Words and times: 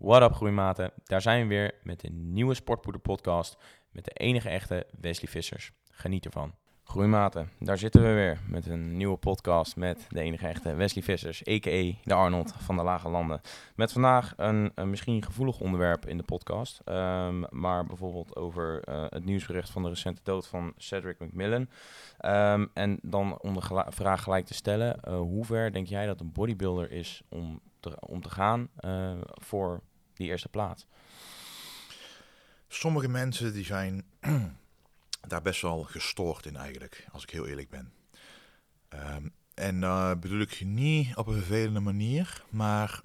What 0.00 0.22
up 0.22 0.34
groeimaten, 0.34 0.92
daar 1.04 1.22
zijn 1.22 1.42
we 1.42 1.48
weer 1.48 1.74
met 1.82 2.04
een 2.04 2.32
nieuwe 2.32 2.54
Sportpoeder 2.54 3.00
podcast 3.00 3.56
met 3.90 4.04
de 4.04 4.10
enige 4.10 4.48
echte 4.48 4.86
Wesley 5.00 5.30
Vissers. 5.30 5.72
Geniet 5.90 6.24
ervan. 6.24 6.54
Groeimaten, 6.84 7.50
daar 7.58 7.78
zitten 7.78 8.02
we 8.02 8.08
weer 8.08 8.40
met 8.46 8.66
een 8.66 8.96
nieuwe 8.96 9.16
podcast 9.16 9.76
met 9.76 10.06
de 10.08 10.20
enige 10.20 10.46
echte 10.46 10.74
Wesley 10.74 11.04
Vissers, 11.04 11.48
a.k.a. 11.48 11.92
de 12.04 12.14
Arnold 12.14 12.52
van 12.58 12.76
de 12.76 12.82
Lage 12.82 13.08
Landen. 13.08 13.40
Met 13.74 13.92
vandaag 13.92 14.32
een, 14.36 14.72
een 14.74 14.90
misschien 14.90 15.22
gevoelig 15.22 15.60
onderwerp 15.60 16.06
in 16.06 16.16
de 16.16 16.22
podcast, 16.22 16.80
ehm, 16.84 17.42
maar 17.50 17.86
bijvoorbeeld 17.86 18.36
over 18.36 18.82
eh, 18.82 19.04
het 19.08 19.24
nieuwsbericht 19.24 19.70
van 19.70 19.82
de 19.82 19.88
recente 19.88 20.20
dood 20.24 20.46
van 20.46 20.72
Cedric 20.76 21.18
McMillan. 21.18 21.68
Ehm, 22.18 22.66
en 22.74 22.98
dan 23.02 23.40
om 23.40 23.54
de 23.54 23.84
vraag 23.88 24.22
gelijk 24.22 24.46
te 24.46 24.54
stellen, 24.54 25.00
uh, 25.08 25.18
hoe 25.18 25.44
ver 25.44 25.72
denk 25.72 25.86
jij 25.86 26.06
dat 26.06 26.20
een 26.20 26.32
bodybuilder 26.32 26.90
is 26.90 27.22
om 27.28 27.60
te, 27.80 28.00
om 28.00 28.22
te 28.22 28.30
gaan 28.30 28.68
uh, 28.80 29.12
voor 29.32 29.80
die 30.20 30.28
eerste 30.28 30.48
plaats? 30.48 30.86
Sommige 32.68 33.08
mensen 33.08 33.52
die 33.52 33.64
zijn 33.64 34.04
daar 35.28 35.42
best 35.42 35.62
wel 35.62 35.82
gestoord 35.82 36.46
in 36.46 36.56
eigenlijk, 36.56 37.06
als 37.12 37.22
ik 37.22 37.30
heel 37.30 37.46
eerlijk 37.46 37.70
ben. 37.70 37.92
Um, 38.94 39.32
en 39.54 39.82
uh, 39.82 40.10
bedoel 40.20 40.40
ik 40.40 40.64
niet 40.64 41.16
op 41.16 41.26
een 41.26 41.34
vervelende 41.34 41.80
manier, 41.80 42.44
maar 42.48 43.00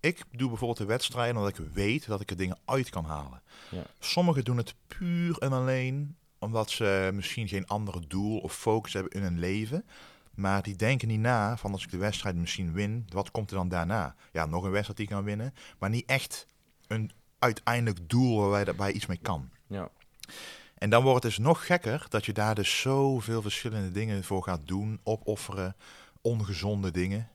ik 0.00 0.24
doe 0.30 0.48
bijvoorbeeld 0.48 0.78
de 0.78 0.84
wedstrijden 0.84 1.36
omdat 1.36 1.58
ik 1.58 1.66
weet 1.72 2.06
dat 2.06 2.20
ik 2.20 2.30
er 2.30 2.36
dingen 2.36 2.58
uit 2.64 2.90
kan 2.90 3.04
halen. 3.04 3.42
Ja. 3.70 3.82
Sommigen 3.98 4.44
doen 4.44 4.56
het 4.56 4.74
puur 4.86 5.38
en 5.38 5.52
alleen 5.52 6.16
omdat 6.38 6.70
ze 6.70 7.10
misschien 7.14 7.48
geen 7.48 7.66
andere 7.66 8.06
doel 8.06 8.38
of 8.38 8.54
focus 8.54 8.92
hebben 8.92 9.12
in 9.12 9.22
hun 9.22 9.38
leven. 9.38 9.84
Maar 10.34 10.62
die 10.62 10.76
denken 10.76 11.08
niet 11.08 11.20
na 11.20 11.56
van 11.56 11.72
als 11.72 11.84
ik 11.84 11.90
de 11.90 11.96
wedstrijd 11.96 12.36
misschien 12.36 12.72
win, 12.72 13.06
wat 13.08 13.30
komt 13.30 13.50
er 13.50 13.56
dan 13.56 13.68
daarna? 13.68 14.14
Ja, 14.32 14.46
nog 14.46 14.64
een 14.64 14.70
wedstrijd 14.70 14.96
die 14.96 15.06
ik 15.06 15.12
kan 15.12 15.24
winnen, 15.24 15.54
maar 15.78 15.90
niet 15.90 16.06
echt 16.06 16.46
een 16.86 17.10
uiteindelijk 17.38 18.08
doel 18.08 18.40
waar 18.40 18.50
wij 18.50 18.64
daarbij 18.64 18.92
iets 18.92 19.06
mee 19.06 19.18
kan. 19.22 19.50
Ja. 19.66 19.88
En 20.78 20.90
dan 20.90 21.02
wordt 21.02 21.22
het 21.22 21.34
dus 21.34 21.44
nog 21.44 21.66
gekker 21.66 22.06
dat 22.08 22.24
je 22.26 22.32
daar 22.32 22.54
dus 22.54 22.80
zoveel 22.80 23.42
verschillende 23.42 23.90
dingen 23.90 24.24
voor 24.24 24.42
gaat 24.42 24.66
doen, 24.66 25.00
opofferen, 25.02 25.76
ongezonde 26.20 26.90
dingen. 26.90 27.28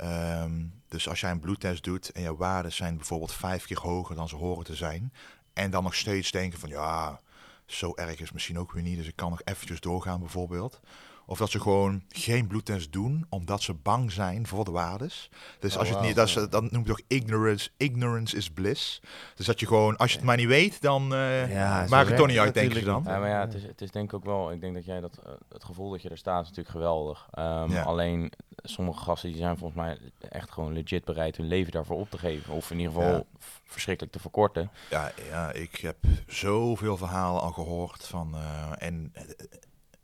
Um, 0.00 0.82
dus 0.88 1.08
als 1.08 1.20
jij 1.20 1.30
een 1.30 1.40
bloedtest 1.40 1.84
doet 1.84 2.12
en 2.12 2.22
je 2.22 2.36
waarden 2.36 2.72
zijn 2.72 2.96
bijvoorbeeld 2.96 3.32
vijf 3.32 3.66
keer 3.66 3.80
hoger 3.80 4.16
dan 4.16 4.28
ze 4.28 4.36
horen 4.36 4.64
te 4.64 4.74
zijn, 4.74 5.12
en 5.52 5.70
dan 5.70 5.82
nog 5.82 5.94
steeds 5.94 6.30
denken 6.30 6.58
van 6.58 6.68
ja, 6.68 7.20
zo 7.66 7.92
erg 7.94 8.20
is 8.20 8.32
misschien 8.32 8.58
ook 8.58 8.72
weer 8.72 8.82
niet, 8.82 8.96
dus 8.96 9.06
ik 9.06 9.16
kan 9.16 9.30
nog 9.30 9.40
eventjes 9.44 9.80
doorgaan 9.80 10.20
bijvoorbeeld. 10.20 10.80
Of 11.26 11.38
dat 11.38 11.50
ze 11.50 11.60
gewoon 11.60 12.02
geen 12.08 12.46
bloedtest 12.46 12.92
doen, 12.92 13.26
omdat 13.28 13.62
ze 13.62 13.74
bang 13.74 14.12
zijn 14.12 14.46
voor 14.46 14.64
de 14.64 14.70
waardes. 14.70 15.30
Dus 15.58 15.72
oh, 15.72 15.78
als 15.78 15.88
je 15.88 15.94
het 15.94 16.04
niet, 16.04 16.14
dat, 16.14 16.28
is, 16.28 16.34
dat 16.34 16.70
noem 16.70 16.82
je 16.82 16.88
toch 16.88 17.00
ignorance, 17.06 17.70
ignorance 17.76 18.36
is 18.36 18.50
bliss. 18.50 19.02
Dus 19.34 19.46
dat 19.46 19.60
je 19.60 19.66
gewoon, 19.66 19.96
als 19.96 20.10
je 20.10 20.16
het 20.16 20.26
maar 20.26 20.36
niet 20.36 20.46
weet, 20.46 20.80
dan 20.80 21.12
uh, 21.12 21.52
ja, 21.52 21.86
maakt 21.88 22.08
het 22.08 22.16
toch 22.16 22.26
niet 22.26 22.38
uit, 22.38 22.54
denk 22.54 22.72
je 22.72 22.84
dan. 22.84 23.02
Ja, 23.06 23.18
maar 23.18 23.28
ja, 23.28 23.40
het 23.40 23.54
is, 23.54 23.62
het 23.62 23.80
is 23.80 23.90
denk 23.90 24.04
ik 24.04 24.14
ook 24.14 24.24
wel, 24.24 24.52
ik 24.52 24.60
denk 24.60 24.74
dat 24.74 24.84
jij 24.84 25.00
dat, 25.00 25.20
uh, 25.26 25.32
het 25.48 25.64
gevoel 25.64 25.90
dat 25.90 26.02
je 26.02 26.08
er 26.08 26.18
staat 26.18 26.42
is 26.42 26.48
natuurlijk 26.48 26.76
geweldig. 26.76 27.28
Um, 27.38 27.70
ja. 27.70 27.82
Alleen, 27.82 28.32
sommige 28.56 29.02
gasten 29.02 29.28
die 29.28 29.38
zijn 29.38 29.58
volgens 29.58 29.80
mij 29.80 29.98
echt 30.28 30.50
gewoon 30.50 30.72
legit 30.72 31.04
bereid 31.04 31.36
hun 31.36 31.46
leven 31.46 31.72
daarvoor 31.72 31.98
op 31.98 32.10
te 32.10 32.18
geven. 32.18 32.54
Of 32.54 32.70
in 32.70 32.78
ieder 32.78 32.94
geval 32.94 33.12
ja. 33.12 33.24
verschrikkelijk 33.64 34.14
te 34.14 34.20
verkorten. 34.20 34.70
Ja, 34.90 35.12
ja, 35.28 35.52
ik 35.52 35.76
heb 35.76 35.96
zoveel 36.26 36.96
verhalen 36.96 37.42
al 37.42 37.52
gehoord 37.52 38.06
van, 38.06 38.34
uh, 38.34 38.70
en 38.78 39.12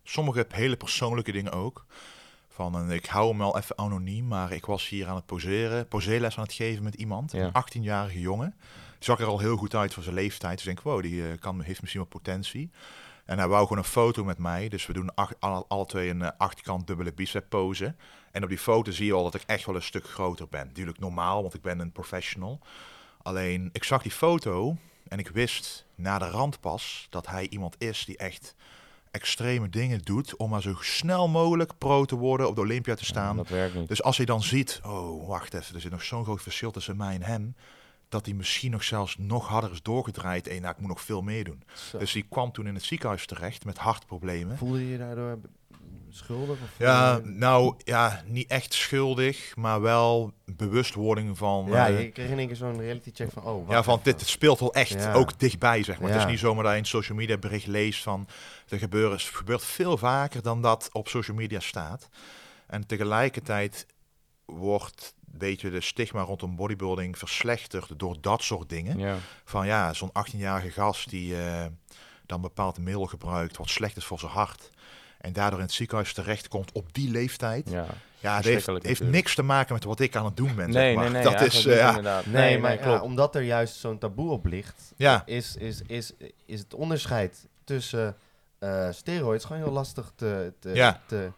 sommige 0.03 0.47
hele 0.49 0.77
persoonlijke 0.77 1.33
dingen 1.33 1.53
ook. 1.53 1.87
Van 2.49 2.75
een, 2.75 2.91
ik 2.91 3.07
hou 3.07 3.29
hem 3.29 3.39
wel 3.39 3.57
even 3.57 3.79
anoniem, 3.79 4.27
maar 4.27 4.53
ik 4.53 4.67
was 4.67 4.89
hier 4.89 5.09
aan 5.09 5.15
het 5.15 5.27
poseren, 5.27 5.89
poseerles 5.89 6.37
aan 6.37 6.43
het 6.43 6.53
geven 6.53 6.83
met 6.83 6.95
iemand, 6.95 7.33
ja. 7.33 7.51
een 7.53 7.83
18-jarige 7.83 8.21
jongen. 8.21 8.55
Die 9.01 9.09
zag 9.09 9.21
er 9.21 9.27
al 9.27 9.39
heel 9.39 9.57
goed 9.57 9.75
uit 9.75 9.95
voor 9.95 10.03
zijn 10.03 10.15
leeftijd. 10.15 10.53
Dus 10.53 10.67
ik 10.67 10.75
denk, 10.75 10.87
wow, 10.87 11.03
die 11.03 11.15
uh, 11.15 11.39
kan, 11.39 11.61
heeft 11.61 11.81
misschien 11.81 12.01
wat 12.01 12.11
potentie. 12.11 12.71
En 13.25 13.39
hij 13.39 13.49
wou 13.49 13.63
gewoon 13.63 13.79
een 13.79 13.85
foto 13.85 14.25
met 14.25 14.39
mij. 14.39 14.69
Dus 14.69 14.87
we 14.87 14.93
doen 14.93 15.15
alle, 15.15 15.65
alle, 15.69 15.87
twee 15.87 16.11
een 16.11 16.21
uh, 16.21 16.29
achterkant 16.39 16.87
dubbele 16.87 17.13
bicep 17.13 17.49
pose. 17.49 17.95
En 18.31 18.43
op 18.43 18.49
die 18.49 18.59
foto 18.59 18.91
zie 18.91 19.07
je 19.07 19.13
al 19.13 19.23
dat 19.23 19.35
ik 19.35 19.43
echt 19.47 19.67
wel 19.67 19.75
een 19.75 19.83
stuk 19.83 20.07
groter 20.07 20.49
ben. 20.49 20.67
Natuurlijk 20.67 20.99
normaal, 20.99 21.43
want 21.43 21.55
ik 21.55 21.63
ben 21.63 21.79
een 21.79 21.93
professional. 21.93 22.61
Alleen, 23.23 23.69
ik 23.73 23.85
zag 23.85 24.03
die 24.03 24.13
foto 24.13 24.77
en 25.09 25.19
ik 25.19 25.29
wist 25.29 25.87
na 25.95 26.19
de 26.19 26.29
rand 26.29 26.61
pas 26.61 27.07
dat 27.11 27.27
hij 27.27 27.49
iemand 27.49 27.75
is 27.79 28.05
die 28.05 28.17
echt 28.17 28.55
extreme 29.11 29.69
dingen 29.69 30.01
doet 30.03 30.37
om 30.37 30.51
maar 30.51 30.63
zo 30.63 30.75
snel 30.81 31.29
mogelijk 31.29 31.79
pro 31.79 32.05
te 32.05 32.17
worden, 32.17 32.49
op 32.49 32.55
de 32.55 32.61
Olympia 32.61 32.95
te 32.95 33.05
staan. 33.05 33.37
Ja, 33.37 33.43
dat 33.43 33.49
werkt 33.49 33.75
niet. 33.75 33.89
Dus 33.89 34.03
als 34.03 34.17
hij 34.17 34.27
dan 34.27 34.43
ziet, 34.43 34.81
oh 34.85 35.29
wacht 35.29 35.55
even, 35.55 35.75
er 35.75 35.81
zit 35.81 35.91
nog 35.91 36.03
zo'n 36.03 36.25
groot 36.25 36.43
verschil 36.43 36.71
tussen 36.71 36.97
mij 36.97 37.15
en 37.15 37.23
hem, 37.23 37.55
dat 38.09 38.27
hij 38.27 38.35
misschien 38.35 38.71
nog 38.71 38.85
zelfs 38.85 39.17
nog 39.19 39.49
harder 39.49 39.73
is 39.73 39.83
doorgedraaid 39.83 40.49
en 40.49 40.61
nou, 40.61 40.75
ik 40.75 40.81
moet 40.81 40.89
nog 40.89 41.01
veel 41.01 41.23
meer 41.23 41.45
doen. 41.45 41.63
Zo. 41.75 41.99
Dus 41.99 42.13
hij 42.13 42.25
kwam 42.29 42.53
toen 42.53 42.67
in 42.67 42.75
het 42.75 42.85
ziekenhuis 42.85 43.27
terecht 43.27 43.65
met 43.65 43.79
hartproblemen. 43.79 44.59
Voelde 44.59 44.85
je 44.85 44.91
je 44.91 44.99
daardoor 44.99 45.39
schuldig? 46.13 46.59
Of 46.63 46.79
ja, 46.79 47.15
je... 47.15 47.23
nou 47.25 47.75
ja, 47.85 48.23
niet 48.27 48.51
echt 48.51 48.75
schuldig, 48.75 49.57
maar 49.57 49.81
wel 49.81 50.33
bewustwording 50.45 51.39
van. 51.39 51.67
Ja, 51.69 51.87
je 51.87 52.11
kreeg 52.11 52.31
in 52.31 52.39
één 52.39 52.47
keer 52.47 52.57
zo'n 52.57 52.81
reality 52.81 53.11
check 53.15 53.31
van, 53.33 53.43
oh, 53.45 53.69
ja, 53.69 53.83
van 53.83 54.01
dit 54.03 54.29
speelt 54.29 54.61
wel 54.61 54.75
echt 54.75 54.93
ja. 54.93 55.13
ook 55.13 55.39
dichtbij, 55.39 55.83
zeg 55.83 56.01
maar. 56.01 56.09
Ja. 56.09 56.15
Het 56.15 56.25
is 56.25 56.31
niet 56.31 56.41
zomaar 56.41 56.65
dat 56.65 56.73
je 56.73 56.79
een 56.79 56.85
social 56.85 57.19
media 57.19 57.39
bericht 57.39 57.67
leest 57.67 58.03
van, 58.03 58.29
er 58.69 58.79
gebeurt, 58.79 59.23
gebeurt 59.23 59.65
veel 59.65 59.97
vaker 59.97 60.43
dan 60.43 60.63
dat 60.63 60.89
op 60.93 61.09
social 61.09 61.37
media 61.37 61.61
staat. 61.61 62.09
En 62.67 62.87
tegelijkertijd 62.87 63.87
wordt 64.45 65.15
weet 65.39 65.61
je, 65.61 65.71
de 65.71 65.81
stigma 65.81 66.23
rondom 66.23 66.57
bodybuilding 66.57 67.19
verslechterd 67.19 67.99
door 67.99 68.17
dat 68.21 68.43
soort 68.43 68.69
dingen. 68.69 68.99
Ja. 68.99 69.17
Van 69.45 69.67
ja, 69.67 69.93
zo'n 69.93 70.11
18-jarige 70.11 70.71
gast 70.71 71.11
die 71.11 71.33
uh, 71.33 71.65
dan 72.27 72.41
bepaald 72.41 72.79
middel 72.79 73.07
gebruikt 73.07 73.57
wat 73.57 73.69
slecht 73.69 73.97
is 73.97 74.05
voor 74.05 74.19
zijn 74.19 74.33
hart. 74.33 74.71
En 75.21 75.33
daardoor 75.33 75.59
in 75.59 75.65
het 75.65 75.75
ziekenhuis 75.75 76.13
terechtkomt 76.13 76.73
op 76.73 76.95
die 76.95 77.11
leeftijd. 77.11 77.71
Ja, 77.71 77.87
ja 78.19 78.37
het 78.37 78.45
heeft, 78.45 78.69
heeft 78.83 79.03
niks 79.03 79.35
te 79.35 79.43
maken 79.43 79.75
met 79.75 79.85
wat 79.85 80.01
ik 80.01 80.17
aan 80.17 80.25
het 80.25 80.37
doen 80.37 80.55
ben. 80.55 80.71
Nee, 80.71 80.87
zeg 80.87 80.95
maar. 80.95 81.11
nee, 81.11 81.23
nee. 81.23 81.33
Dat 81.33 81.41
is, 81.41 81.67
uh, 81.67 81.77
ja. 81.77 81.89
inderdaad. 81.89 82.27
Nee, 82.27 82.35
Nee, 82.35 82.59
maar 82.59 82.71
nee, 82.71 82.79
klopt. 82.79 82.99
ja, 82.99 83.05
omdat 83.05 83.35
er 83.35 83.43
juist 83.43 83.77
zo'n 83.77 83.99
taboe 83.99 84.31
op 84.31 84.45
ligt, 84.47 84.93
Ja. 84.97 85.23
is, 85.27 85.57
is, 85.57 85.83
is, 85.87 86.13
is 86.47 86.61
het 86.61 86.75
onderscheid 86.75 87.47
tussen 87.65 88.17
eh 88.59 88.89
steroids 88.91 89.45
gewoon 89.45 89.63
heel 89.63 89.73
lastig 89.73 90.13
te, 90.17 90.53
te, 90.59 90.71
Ja. 90.75 91.01
te, 91.07 91.31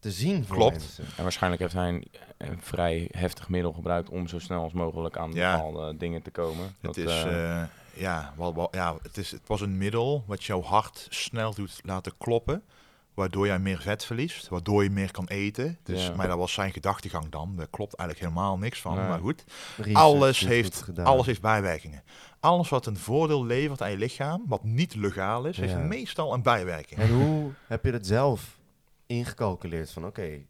te 0.00 0.10
zien 0.10 0.44
voor 0.46 0.56
Klopt. 0.56 0.72
mensen. 0.78 1.04
En 1.16 1.22
waarschijnlijk 1.22 1.62
heeft 1.62 1.74
hij 1.74 1.88
een, 1.88 2.04
een 2.36 2.58
vrij 2.62 3.08
heftig 3.10 3.48
middel 3.48 3.72
gebruikt 3.72 4.08
om 4.08 4.28
zo 4.28 4.38
snel 4.38 4.62
als 4.62 4.72
mogelijk 4.72 5.16
aan 5.16 5.32
Ja. 5.32 5.52
bepaalde 5.56 5.96
dingen 5.96 6.22
te 6.22 6.30
komen. 6.30 6.64
Het 6.64 6.74
Dat, 6.80 6.96
is, 6.96 7.04
eh, 7.24 7.60
eh, 7.60 7.66
ja, 7.94 8.34
wel, 8.36 8.54
wel, 8.54 8.68
ja 8.70 8.96
het, 9.02 9.16
is, 9.16 9.30
het 9.30 9.46
was 9.46 9.60
een 9.60 9.78
middel 9.78 10.24
wat 10.26 10.44
jouw 10.44 10.62
hart 10.62 11.06
snel 11.10 11.54
doet 11.54 11.80
laten 11.84 12.12
kloppen. 12.18 12.62
Waardoor 13.16 13.46
jij 13.46 13.58
meer 13.58 13.80
vet 13.80 14.04
verliest, 14.04 14.48
waardoor 14.48 14.82
je 14.82 14.90
meer 14.90 15.10
kan 15.10 15.26
eten. 15.26 15.78
Dus, 15.82 16.06
Ja. 16.06 16.14
Maar 16.14 16.28
dat 16.28 16.38
was 16.38 16.52
zijn 16.52 16.72
gedachtegang 16.72 17.28
dan. 17.28 17.56
Daar 17.56 17.66
klopt 17.68 17.94
eigenlijk 17.94 18.28
helemaal 18.30 18.58
niks 18.58 18.80
van. 18.80 18.94
Maar 18.94 19.18
goed, 19.18 19.44
Research 19.76 19.98
alles 19.98 20.40
heeft, 20.40 20.82
goed 20.82 20.98
alles 20.98 21.26
heeft 21.26 21.40
bijwerkingen. 21.40 22.02
Alles 22.40 22.68
wat 22.68 22.86
een 22.86 22.96
voordeel 22.96 23.44
levert 23.44 23.82
aan 23.82 23.90
je 23.90 23.96
lichaam, 23.96 24.42
wat 24.46 24.64
niet 24.64 24.94
legaal 24.94 25.44
is, 25.44 25.56
heeft 25.56 25.72
Ja. 25.72 25.78
meestal 25.78 26.34
een 26.34 26.42
bijwerking. 26.42 27.00
En 27.00 27.08
hoe 27.10 27.50
heb 27.66 27.84
je 27.84 27.90
dat 27.92 28.06
zelf 28.06 28.58
ingecalculeerd? 29.06 29.90
Van 29.90 30.06
oké, 30.06 30.40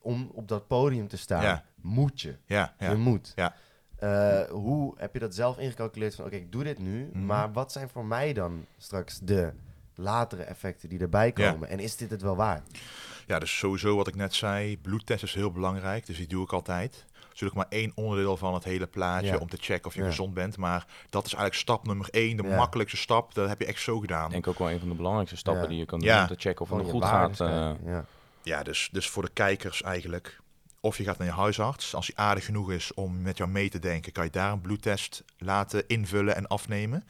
om 0.00 0.30
op 0.34 0.48
dat 0.48 0.66
podium 0.66 1.08
te 1.08 1.16
staan, 1.16 1.62
moet 1.80 2.20
je. 2.20 2.36
Ja, 2.46 2.74
Je 2.78 2.94
moet. 2.94 3.32
Ja. 3.36 3.54
Eh, 3.96 4.50
hoe 4.50 4.94
heb 4.96 5.12
je 5.12 5.18
dat 5.18 5.34
zelf 5.34 5.58
ingecalculeerd 5.58 6.14
van 6.14 6.24
oké, 6.24 6.36
ik 6.36 6.52
doe 6.52 6.64
dit 6.64 6.78
nu, 6.78 7.10
Mhm. 7.12 7.26
maar 7.26 7.52
wat 7.52 7.72
zijn 7.72 7.88
voor 7.88 8.04
mij 8.04 8.32
dan 8.32 8.64
straks 8.78 9.18
de 9.22 9.52
latere 9.96 10.42
effecten 10.42 10.88
die 10.88 10.98
erbij 11.00 11.32
Ja. 11.34 11.50
komen? 11.50 11.68
En 11.68 11.78
is 11.80 11.96
dit 11.96 12.10
het 12.10 12.22
wel 12.22 12.36
waard? 12.36 12.78
ja, 13.26 13.38
dus 13.38 13.58
sowieso 13.58 13.96
wat 13.96 14.06
ik 14.08 14.14
net 14.14 14.34
zei, 14.34 14.78
bloedtest 14.78 15.22
is 15.22 15.34
heel 15.34 15.50
belangrijk, 15.52 16.06
dus 16.06 16.16
die 16.16 16.26
doe 16.26 16.44
ik 16.44 16.52
altijd. 16.52 17.04
Natuurlijk 17.28 17.54
maar 17.70 17.78
één 17.80 17.92
onderdeel 17.94 18.36
van 18.36 18.54
het 18.54 18.64
hele 18.64 18.86
plaatje 18.86 19.26
Ja. 19.26 19.36
om 19.36 19.48
te 19.48 19.56
checken 19.60 19.86
of 19.86 19.94
je 19.94 20.00
Ja. 20.00 20.06
gezond 20.06 20.34
bent. 20.34 20.56
Maar 20.56 20.86
dat 21.10 21.26
is 21.26 21.32
eigenlijk 21.34 21.54
stap 21.62 21.86
nummer 21.86 22.08
één, 22.10 22.36
de 22.36 22.42
Ja. 22.42 22.56
makkelijkste 22.56 22.96
stap. 22.98 23.34
Dat 23.34 23.48
heb 23.48 23.60
je 23.60 23.66
echt 23.66 23.80
zo 23.80 23.98
gedaan. 23.98 24.24
ik 24.26 24.30
denk 24.30 24.46
ook 24.46 24.58
wel 24.58 24.70
een 24.70 24.78
van 24.78 24.88
de 24.88 24.94
belangrijkste 24.94 25.36
stappen 25.36 25.62
Ja. 25.62 25.68
die 25.68 25.78
je 25.78 25.84
kan 25.84 25.98
doen 25.98 26.08
Ja. 26.08 26.20
om 26.20 26.26
te 26.26 26.34
checken 26.38 26.60
of 26.60 26.68
het 26.70 26.78
nog 26.78 26.90
goed 26.90 27.04
gaat. 27.04 27.40
eh, 27.40 27.70
ja. 27.84 28.04
Ja, 28.42 28.62
dus, 28.62 28.88
dus 28.92 29.08
voor 29.08 29.22
de 29.22 29.30
kijkers 29.32 29.82
eigenlijk. 29.82 30.38
Of 30.80 30.96
je 30.98 31.04
gaat 31.04 31.18
naar 31.18 31.26
je 31.26 31.32
huisarts. 31.32 31.94
Als 31.94 32.06
hij 32.14 32.24
aardig 32.24 32.44
genoeg 32.44 32.70
is 32.70 32.94
om 32.94 33.22
met 33.22 33.36
jou 33.36 33.50
mee 33.50 33.68
te 33.70 33.78
denken, 33.78 34.12
kan 34.12 34.24
je 34.24 34.30
daar 34.30 34.52
een 34.52 34.60
bloedtest 34.60 35.24
laten 35.38 35.84
invullen 35.86 36.36
en 36.36 36.46
afnemen. 36.46 37.04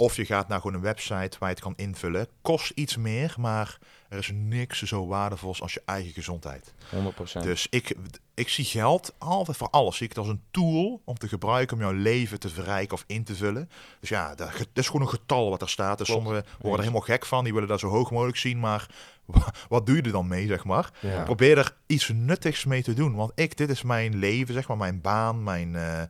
Of 0.00 0.16
je 0.16 0.24
gaat 0.24 0.48
naar 0.48 0.60
gewoon 0.60 0.74
een 0.76 0.80
website 0.82 1.36
waar 1.38 1.48
je 1.48 1.54
het 1.54 1.60
kan 1.60 1.72
invullen. 1.76 2.26
Kost 2.42 2.70
iets 2.74 2.96
meer, 2.96 3.34
maar 3.38 3.78
er 4.08 4.18
is 4.18 4.30
niks 4.34 4.82
zo 4.82 5.06
waardevols 5.06 5.62
als 5.62 5.74
je 5.74 5.82
eigen 5.84 6.12
gezondheid. 6.12 6.72
100%. 6.94 7.42
Dus 7.42 7.66
ik, 7.70 7.94
ik 8.34 8.48
zie 8.48 8.64
geld 8.64 9.14
altijd 9.18 9.56
voor 9.56 9.68
alles. 9.70 9.96
Zie 9.96 10.04
ik 10.06 10.12
het 10.16 10.18
als 10.18 10.28
een 10.28 10.42
tool 10.50 11.02
om 11.04 11.18
te 11.18 11.28
gebruiken 11.28 11.76
om 11.76 11.82
jouw 11.82 11.92
leven 11.92 12.40
te 12.40 12.48
verrijken 12.48 12.94
of 12.94 13.04
in 13.06 13.24
te 13.24 13.34
vullen. 13.34 13.70
Dus 14.00 14.08
ja, 14.08 14.34
dat, 14.34 14.52
dat 14.52 14.66
is 14.72 14.86
gewoon 14.86 15.02
een 15.02 15.08
getal 15.08 15.50
wat 15.50 15.62
er 15.62 15.68
staat. 15.68 15.98
Dus 15.98 16.06
Klopt. 16.06 16.22
sommigen 16.24 16.48
worden 16.52 16.72
er 16.72 16.78
helemaal 16.78 17.00
gek 17.06 17.26
van. 17.26 17.44
Die 17.44 17.52
willen 17.52 17.68
dat 17.68 17.80
zo 17.80 17.88
hoog 17.88 18.10
mogelijk 18.10 18.36
zien. 18.38 18.60
Maar 18.60 18.86
wa- 19.24 19.52
wat 19.68 19.86
doe 19.86 19.96
je 19.96 20.02
er 20.02 20.12
dan 20.12 20.28
mee, 20.28 20.46
zeg 20.46 20.64
maar? 20.64 20.90
Ja. 21.00 21.22
Probeer 21.22 21.58
er 21.58 21.76
iets 21.86 22.08
nuttigs 22.14 22.64
mee 22.64 22.82
te 22.82 22.94
doen. 22.94 23.14
Want 23.14 23.32
ik, 23.34 23.56
dit 23.56 23.70
is 23.70 23.82
mijn 23.82 24.16
leven, 24.18 24.54
zeg 24.54 24.68
maar, 24.68 24.76
mijn 24.76 25.00
baan, 25.00 25.42
mijn, 25.42 25.76
eh, 25.76 26.02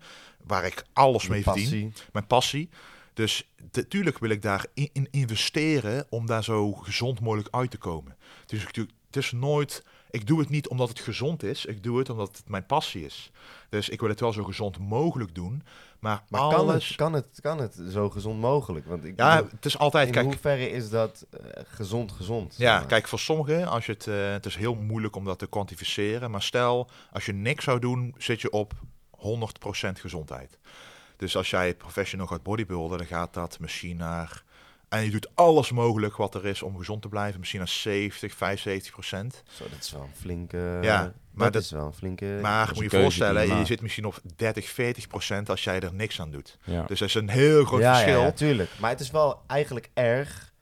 waar 0.44 0.64
ik 0.64 0.84
alles 0.92 1.22
Je 1.22 1.30
mee 1.30 1.42
verdien. 1.42 1.62
passie. 1.64 1.92
Mijn 2.12 2.26
passie. 2.26 2.68
Dus 3.18 3.48
natuurlijk 3.72 4.18
wil 4.18 4.30
ik 4.30 4.42
daar 4.42 4.66
in, 4.74 4.90
in 4.92 5.08
investeren 5.10 6.06
om 6.08 6.26
daar 6.26 6.44
zo 6.44 6.72
gezond 6.72 7.20
mogelijk 7.20 7.54
uit 7.54 7.70
te 7.70 7.76
komen. 7.78 8.16
Dus 8.46 8.62
ik, 8.62 8.74
doe- 8.74 8.88
het 9.06 9.16
is 9.16 9.32
nooit. 9.32 9.84
Ik 10.10 10.26
doe 10.26 10.40
het 10.40 10.48
niet 10.48 10.68
omdat 10.68 10.88
het 10.88 11.00
gezond 11.00 11.42
is. 11.42 11.64
Ik 11.66 11.82
doe 11.82 11.98
het 11.98 12.10
omdat 12.10 12.36
het 12.36 12.48
mijn 12.48 12.66
passie 12.66 13.04
is. 13.04 13.30
Dus 13.68 13.88
ik 13.88 14.00
wil 14.00 14.08
het 14.08 14.20
wel 14.20 14.32
zo 14.32 14.44
gezond 14.44 14.78
mogelijk 14.78 15.34
doen. 15.34 15.62
Maar, 15.98 16.22
Maar 16.28 16.40
kan, 16.40 16.54
alles. 16.54 16.88
het, 16.88 16.96
kan, 16.96 17.12
het, 17.12 17.38
kan 17.40 17.58
het 17.60 17.80
zo 17.90 18.10
gezond 18.10 18.40
mogelijk? 18.40 18.86
Want 18.86 19.04
ik 19.04 19.12
ja, 19.16 19.36
bedoel, 19.36 19.50
het 19.50 19.64
is 19.64 19.78
altijd. 19.78 20.06
in 20.06 20.12
Kijk, 20.12 20.24
hoeverre 20.26 20.70
is 20.70 20.90
dat 20.90 21.26
eh, 21.30 21.62
gezond 21.66 22.12
gezond? 22.12 22.54
Ja, 22.58 22.78
maar? 22.78 22.86
kijk, 22.86 23.08
voor 23.08 23.18
sommigen, 23.18 23.68
als 23.68 23.86
je 23.86 23.92
het, 23.92 24.06
eh, 24.06 24.30
het 24.30 24.46
is 24.46 24.56
heel 24.56 24.74
moeilijk 24.74 25.16
om 25.16 25.24
dat 25.24 25.38
te 25.38 25.46
kwantificeren. 25.46 26.30
Maar 26.30 26.42
stel, 26.42 26.90
als 27.12 27.26
je 27.26 27.32
niks 27.32 27.64
zou 27.64 27.78
doen, 27.78 28.14
zit 28.18 28.40
je 28.40 28.50
op 28.50 28.72
100% 29.10 30.00
gezondheid. 30.00 30.58
Dus 31.18 31.36
als 31.36 31.50
jij 31.50 31.74
professional 31.74 32.26
gaat 32.26 32.42
bodybuilden, 32.42 32.98
dan 32.98 33.06
gaat 33.06 33.34
dat 33.34 33.58
misschien 33.60 33.96
naar... 33.96 34.42
En 34.88 35.04
je 35.04 35.10
doet 35.10 35.28
alles 35.34 35.70
mogelijk 35.70 36.16
wat 36.16 36.34
er 36.34 36.46
is 36.46 36.62
om 36.62 36.76
gezond 36.76 37.02
te 37.02 37.08
blijven. 37.08 37.38
Misschien 37.38 37.60
naar 37.60 37.68
70, 37.68 38.34
75 38.34 38.92
procent. 38.92 39.42
Zo, 39.50 39.64
dat 39.70 39.78
is 39.78 39.92
wel 39.92 40.02
een 40.02 40.20
flinke... 40.20 40.78
Ja, 40.82 41.02
dat, 41.02 41.12
maar 41.30 41.50
dat- 41.50 41.62
is 41.62 41.70
wel 41.70 41.86
een 41.86 41.92
flinke... 41.92 42.38
Maar 42.42 42.66
moet 42.66 42.74
je 42.74 42.88
die 42.88 43.00
voorstellen, 43.00 43.46
je 43.48 43.54
je 43.54 43.64
zit 43.64 43.80
misschien 43.80 44.04
op 44.04 44.20
30, 44.36 44.68
40 44.68 45.06
procent 45.06 45.50
als 45.50 45.64
jij 45.64 45.80
er 45.80 45.94
niks 45.94 46.20
aan 46.20 46.30
doet. 46.30 46.58
Ja. 46.64 46.82
Dus 46.82 46.98
dat 46.98 47.08
is 47.08 47.14
een 47.14 47.28
heel 47.28 47.64
groot 47.64 47.80
ja, 47.80 47.92
verschil. 47.94 48.18
ja, 48.18 48.24
Ja, 48.24 48.32
tuurlijk. 48.32 48.70
Maar 48.78 48.90
het 48.90 49.00
is 49.00 49.10
wel 49.10 49.42
eigenlijk 49.46 49.90
erg 49.94 50.52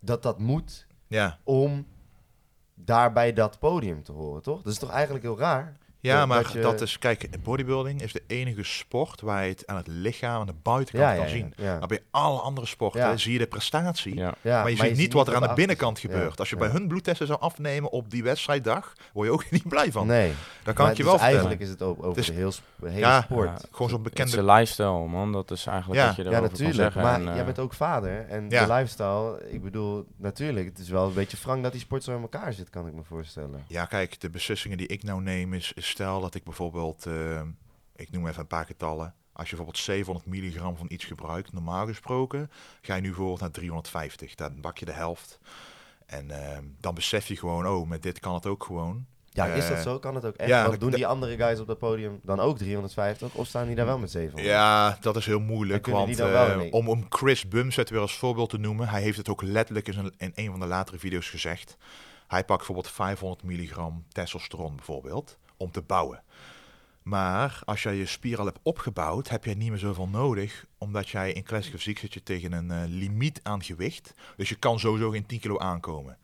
dat 0.00 0.22
dat 0.22 0.38
moet 0.38 0.86
ja. 1.06 1.38
om 1.44 1.86
daar 2.74 3.12
bij 3.12 3.32
dat 3.32 3.58
podium 3.58 4.02
te 4.02 4.12
horen, 4.12 4.42
toch? 4.42 4.62
Dat 4.62 4.72
is 4.72 4.78
toch 4.78 4.90
eigenlijk 4.90 5.24
heel 5.24 5.38
raar? 5.38 5.76
Dat- 6.12 6.28
maar 6.28 6.42
dat 6.42 6.52
je- 6.52 6.60
dat 6.60 6.80
is, 6.80 6.98
kijk, 6.98 7.42
bodybuilding 7.42 8.02
is 8.02 8.12
de 8.12 8.22
enige 8.26 8.62
sport 8.62 9.20
waar 9.20 9.42
je 9.44 9.50
het 9.50 9.66
aan 9.66 9.76
het 9.76 9.86
lichaam, 9.86 10.40
aan 10.40 10.46
de 10.46 10.54
buitenkant 10.62 11.04
Ja, 11.08 11.10
ja, 11.12 11.16
kan 11.24 11.26
ja, 11.26 11.32
zien. 11.36 11.52
ja. 11.56 11.78
Maar 11.78 11.88
bij 11.88 12.00
alle 12.10 12.40
andere 12.40 12.66
sporten 12.66 13.00
Ja. 13.00 13.16
zie 13.16 13.32
je 13.32 13.38
de 13.38 13.46
prestatie. 13.46 14.14
Ja. 14.16 14.34
Ja, 14.40 14.60
maar 14.62 14.70
je 14.70 14.76
ziet 14.76 14.96
niet 14.96 15.12
wat 15.12 15.28
er 15.28 15.34
aan 15.34 15.42
de 15.48 15.54
binnenkant 15.54 16.00
Ja, 16.00 16.08
gebeurt. 16.10 16.38
Als 16.38 16.48
je 16.50 16.56
ja. 16.56 16.60
bij 16.62 16.70
hun 16.70 16.88
bloedtesten 16.88 17.26
zou 17.26 17.40
afnemen 17.40 17.90
op 17.90 18.10
die 18.10 18.22
wedstrijddag, 18.22 18.92
word 19.12 19.26
je 19.26 19.32
ook 19.32 19.50
niet 19.50 19.68
blij 19.68 19.92
van. 19.92 20.06
Nee, 20.06 20.32
Dat 20.62 20.74
kan 20.74 20.84
ik 20.90 20.90
je 20.90 20.96
dus 20.96 21.04
wel 21.06 21.18
vertellen. 21.18 21.40
eigenlijk 21.40 21.60
is 21.60 21.68
het 21.68 21.82
ook 21.82 21.96
over 21.98 22.08
Het 22.08 22.16
is- 22.18 22.26
de 22.26 22.32
heel, 22.32 22.52
Ja, 22.94 23.22
sport. 23.22 23.48
Ja. 23.48 23.58
Gewoon 23.70 23.88
zo'n 23.88 24.02
Het 24.02 24.06
is 24.06 24.12
bekende... 24.24 24.38
een 24.38 24.54
lifestyle, 24.56 25.06
man. 25.06 25.32
Dat 25.32 25.50
is 25.50 25.66
eigenlijk 25.66 26.00
Ja. 26.00 26.06
wat 26.06 26.16
je 26.16 26.22
Ja, 26.22 26.28
erover 26.30 26.50
natuurlijk. 26.50 26.76
kan 26.78 26.84
zeggen. 26.92 27.02
Maar 27.02 27.20
En, 27.20 27.28
eh, 27.28 27.34
jij 27.34 27.44
bent 27.44 27.58
ook 27.58 27.74
vader. 27.74 28.26
En 28.28 28.46
Ja. 28.48 28.66
de 28.66 28.72
lifestyle, 28.72 29.42
ik 29.50 29.62
bedoel, 29.62 30.06
natuurlijk, 30.16 30.66
het 30.66 30.78
is 30.78 30.88
wel 30.88 31.06
een 31.06 31.14
beetje 31.14 31.36
frank 31.36 31.62
dat 31.62 31.72
die 31.72 31.80
sport 31.80 32.04
zo 32.04 32.14
in 32.16 32.20
elkaar 32.22 32.52
zit, 32.52 32.70
kan 32.70 32.86
ik 32.86 32.92
me 32.94 33.02
voorstellen. 33.04 33.64
Ja, 33.68 33.84
kijk, 33.84 34.20
de 34.20 34.30
beslissingen 34.30 34.78
die 34.78 34.86
ik 34.86 35.02
nou 35.02 35.22
neem 35.22 35.54
is 35.54 35.72
stel 35.94 36.20
dat 36.20 36.34
ik 36.34 36.44
bijvoorbeeld, 36.44 37.06
eh, 37.06 37.42
ik 37.96 38.10
noem 38.10 38.26
even 38.26 38.40
een 38.40 38.46
paar 38.46 38.66
getallen. 38.66 39.14
Als 39.32 39.50
je 39.50 39.56
bijvoorbeeld 39.56 39.84
700 39.84 40.26
milligram 40.26 40.76
van 40.76 40.86
iets 40.90 41.04
gebruikt, 41.04 41.52
normaal 41.52 41.86
gesproken, 41.86 42.50
ga 42.82 42.94
je 42.94 43.00
nu 43.00 43.08
bijvoorbeeld 43.08 43.40
naar 43.40 43.50
350. 43.50 44.34
Dan 44.34 44.60
bak 44.60 44.78
je 44.78 44.84
de 44.84 44.92
helft. 44.92 45.38
En 46.06 46.30
eh, 46.30 46.58
dan 46.80 46.94
besef 46.94 47.26
je 47.26 47.36
gewoon, 47.36 47.66
oh, 47.66 47.88
met 47.88 48.02
dit 48.02 48.20
kan 48.20 48.34
het 48.34 48.46
ook 48.46 48.64
gewoon. 48.64 49.06
Ja, 49.30 49.46
is 49.46 49.68
dat 49.68 49.76
Eh, 49.76 49.82
zo? 49.82 49.98
Kan 49.98 50.14
het 50.14 50.24
ook 50.24 50.34
echt? 50.34 50.48
ja, 50.48 50.66
Want 50.68 50.80
doen 50.80 50.90
die 50.90 51.06
andere 51.06 51.36
guys 51.36 51.60
op 51.60 51.66
dat 51.66 51.78
podium 51.78 52.20
dan 52.22 52.40
ook 52.40 52.58
350? 52.58 53.34
Of 53.34 53.46
staan 53.46 53.66
die 53.66 53.76
daar 53.76 53.86
wel 53.86 53.98
met 53.98 54.10
700? 54.10 54.48
Ja, 54.48 54.98
dat 55.00 55.16
is 55.16 55.26
heel 55.26 55.40
moeilijk. 55.40 55.86
Want 55.86 56.18
mee. 56.56 56.72
om, 56.72 56.88
om 56.88 57.06
Chris 57.08 57.48
Bumstead 57.48 57.90
weer 57.90 58.00
als 58.00 58.16
voorbeeld 58.18 58.50
te 58.50 58.58
noemen, 58.58 58.88
hij 58.88 59.02
heeft 59.02 59.16
het 59.16 59.28
ook 59.28 59.42
letterlijk 59.42 59.86
in, 59.86 59.92
zijn, 59.92 60.12
in 60.16 60.32
een 60.34 60.50
van 60.50 60.60
de 60.60 60.66
latere 60.66 60.98
video's 60.98 61.28
gezegd. 61.28 61.76
Hij 62.26 62.44
pakt 62.44 62.58
bijvoorbeeld 62.58 62.90
500 62.90 63.42
milligram 63.42 64.04
testosteron 64.08 64.76
bijvoorbeeld, 64.76 65.38
om 65.64 65.70
te 65.70 65.82
bouwen. 65.82 66.22
Maar 67.02 67.60
als 67.64 67.82
jij 67.82 67.94
je 67.94 68.06
spier 68.06 68.38
al 68.38 68.44
hebt 68.44 68.58
opgebouwd, 68.62 69.28
heb 69.28 69.44
je 69.44 69.54
niet 69.54 69.70
meer 69.70 69.78
zoveel 69.78 70.08
nodig, 70.08 70.64
omdat 70.78 71.08
jij 71.08 71.32
in 71.32 71.42
classic 71.42 71.72
fysiek 71.72 71.98
zit 71.98 72.14
je 72.14 72.22
tegen 72.22 72.52
een 72.52 72.70
eh, 72.70 72.82
limiet 72.86 73.40
aan 73.42 73.62
gewicht. 73.62 74.14
Dus 74.36 74.48
je 74.48 74.54
kan 74.54 74.78
sowieso 74.78 75.10
geen 75.10 75.26
10 75.26 75.40
kilo 75.40 75.58
aankomen. 75.58 76.18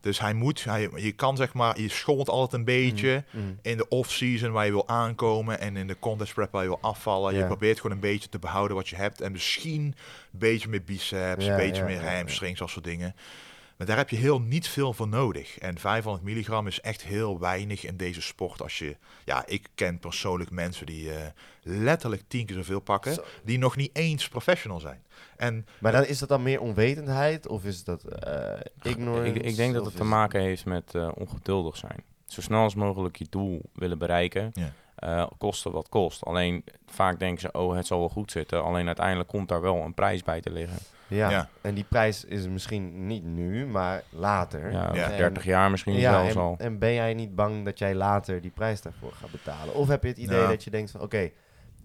Dus 0.00 0.20
hij 0.20 0.32
moet, 0.34 0.64
hij, 0.64 0.90
je 0.94 1.12
kan 1.12 1.36
zeg 1.36 1.52
maar, 1.54 1.80
je 1.80 1.88
schommelt 1.88 2.28
altijd 2.28 2.52
een 2.52 2.64
beetje 2.64 3.24
Mm. 3.30 3.58
in 3.62 3.76
de 3.76 3.88
off-season 3.88 4.52
waar 4.52 4.64
je 4.64 4.70
wil 4.70 4.88
aankomen 4.88 5.60
en 5.60 5.76
in 5.76 5.86
de 5.86 5.98
contest 5.98 6.34
prep 6.34 6.52
waar 6.52 6.62
je 6.62 6.68
wil 6.68 6.78
afvallen. 6.80 7.34
Je 7.34 7.40
probeert 7.46 7.80
gewoon 7.80 7.96
een 7.96 8.02
beetje 8.02 8.28
te 8.28 8.38
behouden 8.38 8.76
wat 8.76 8.88
je 8.88 8.96
hebt 8.96 9.20
en 9.20 9.32
misschien 9.32 9.82
een 9.82 10.38
beetje 10.38 10.68
meer 10.68 10.82
biceps, 10.84 11.44
een 11.46 11.56
beetje 11.56 11.84
meer 11.84 12.10
hamstrings, 12.16 12.58
dat 12.58 12.70
soort 12.70 12.84
dingen. 12.84 13.14
Maar 13.80 13.88
daar 13.88 13.98
heb 13.98 14.10
je 14.10 14.16
heel 14.16 14.40
niet 14.40 14.68
veel 14.68 14.92
voor 14.92 15.08
nodig. 15.08 15.58
En 15.58 15.78
500 15.78 16.24
milligram 16.24 16.66
is 16.66 16.80
echt 16.80 17.02
heel 17.02 17.38
weinig 17.38 17.84
in 17.84 17.96
deze 17.96 18.22
sport. 18.22 18.62
Als 18.62 18.78
je, 18.78 18.96
ja, 19.24 19.46
ik 19.46 19.68
ken 19.74 19.98
persoonlijk 19.98 20.50
mensen 20.50 20.86
die 20.86 21.12
eh, 21.14 21.26
letterlijk 21.62 22.22
tien 22.28 22.46
keer 22.46 22.56
zoveel 22.56 22.80
pakken, 22.80 23.14
Zo. 23.14 23.22
die 23.44 23.58
nog 23.58 23.76
niet 23.76 23.90
eens 23.96 24.28
professional 24.28 24.80
zijn. 24.80 25.02
En 25.36 25.66
Maar 25.78 25.92
dan 25.92 26.04
is 26.04 26.18
dat 26.18 26.28
dan 26.28 26.42
meer 26.42 26.60
onwetendheid? 26.60 27.46
Of 27.48 27.64
is 27.64 27.84
dat 27.84 28.04
eh 28.04 28.60
ignorance? 28.82 29.32
ik, 29.34 29.42
ik 29.42 29.56
denk 29.56 29.74
dat 29.74 29.84
het 29.84 29.96
te 29.96 30.04
maken 30.04 30.40
heeft 30.40 30.64
met 30.64 30.94
eh, 30.94 31.08
ongeduldig 31.14 31.76
zijn. 31.76 32.02
Zo 32.26 32.40
snel 32.40 32.62
als 32.62 32.74
mogelijk 32.74 33.16
je 33.16 33.26
doel 33.30 33.62
willen 33.74 33.98
bereiken, 33.98 34.50
Ja. 34.54 34.72
eh, 34.94 35.26
kosten 35.38 35.72
wat 35.72 35.88
kost. 35.88 36.24
Alleen 36.24 36.64
vaak 36.86 37.18
denken 37.18 37.40
ze, 37.40 37.52
oh, 37.52 37.74
het 37.76 37.86
zal 37.86 37.98
wel 37.98 38.08
goed 38.08 38.30
zitten. 38.30 38.62
Alleen 38.64 38.86
uiteindelijk 38.86 39.28
komt 39.28 39.48
daar 39.48 39.60
wel 39.60 39.76
een 39.76 39.94
prijs 39.94 40.22
bij 40.22 40.40
te 40.40 40.50
liggen. 40.50 40.78
Ja. 41.10 41.30
Ja. 41.30 41.48
en 41.60 41.74
die 41.74 41.84
prijs 41.84 42.24
is 42.24 42.48
misschien 42.48 43.06
niet 43.06 43.24
nu, 43.24 43.66
maar 43.66 44.02
later. 44.10 44.72
Ja, 44.72 44.94
Ja. 44.94 45.10
En- 45.10 45.16
30 45.18 45.44
jaar 45.44 45.70
misschien 45.70 45.94
ja, 45.94 46.12
zelfs 46.12 46.34
en, 46.34 46.40
al. 46.40 46.54
en 46.58 46.78
ben 46.78 46.92
jij 46.94 47.14
niet 47.14 47.34
bang 47.34 47.64
dat 47.64 47.78
jij 47.78 47.94
later 47.94 48.40
die 48.40 48.50
prijs 48.50 48.80
daarvoor 48.80 49.12
gaat 49.12 49.30
betalen? 49.30 49.74
Of 49.74 49.88
heb 49.88 50.02
je 50.02 50.08
het 50.08 50.18
idee 50.18 50.40
Ja. 50.40 50.48
dat 50.48 50.64
je 50.64 50.70
denkt 50.70 50.90
van, 50.90 51.00
oké, 51.00 51.30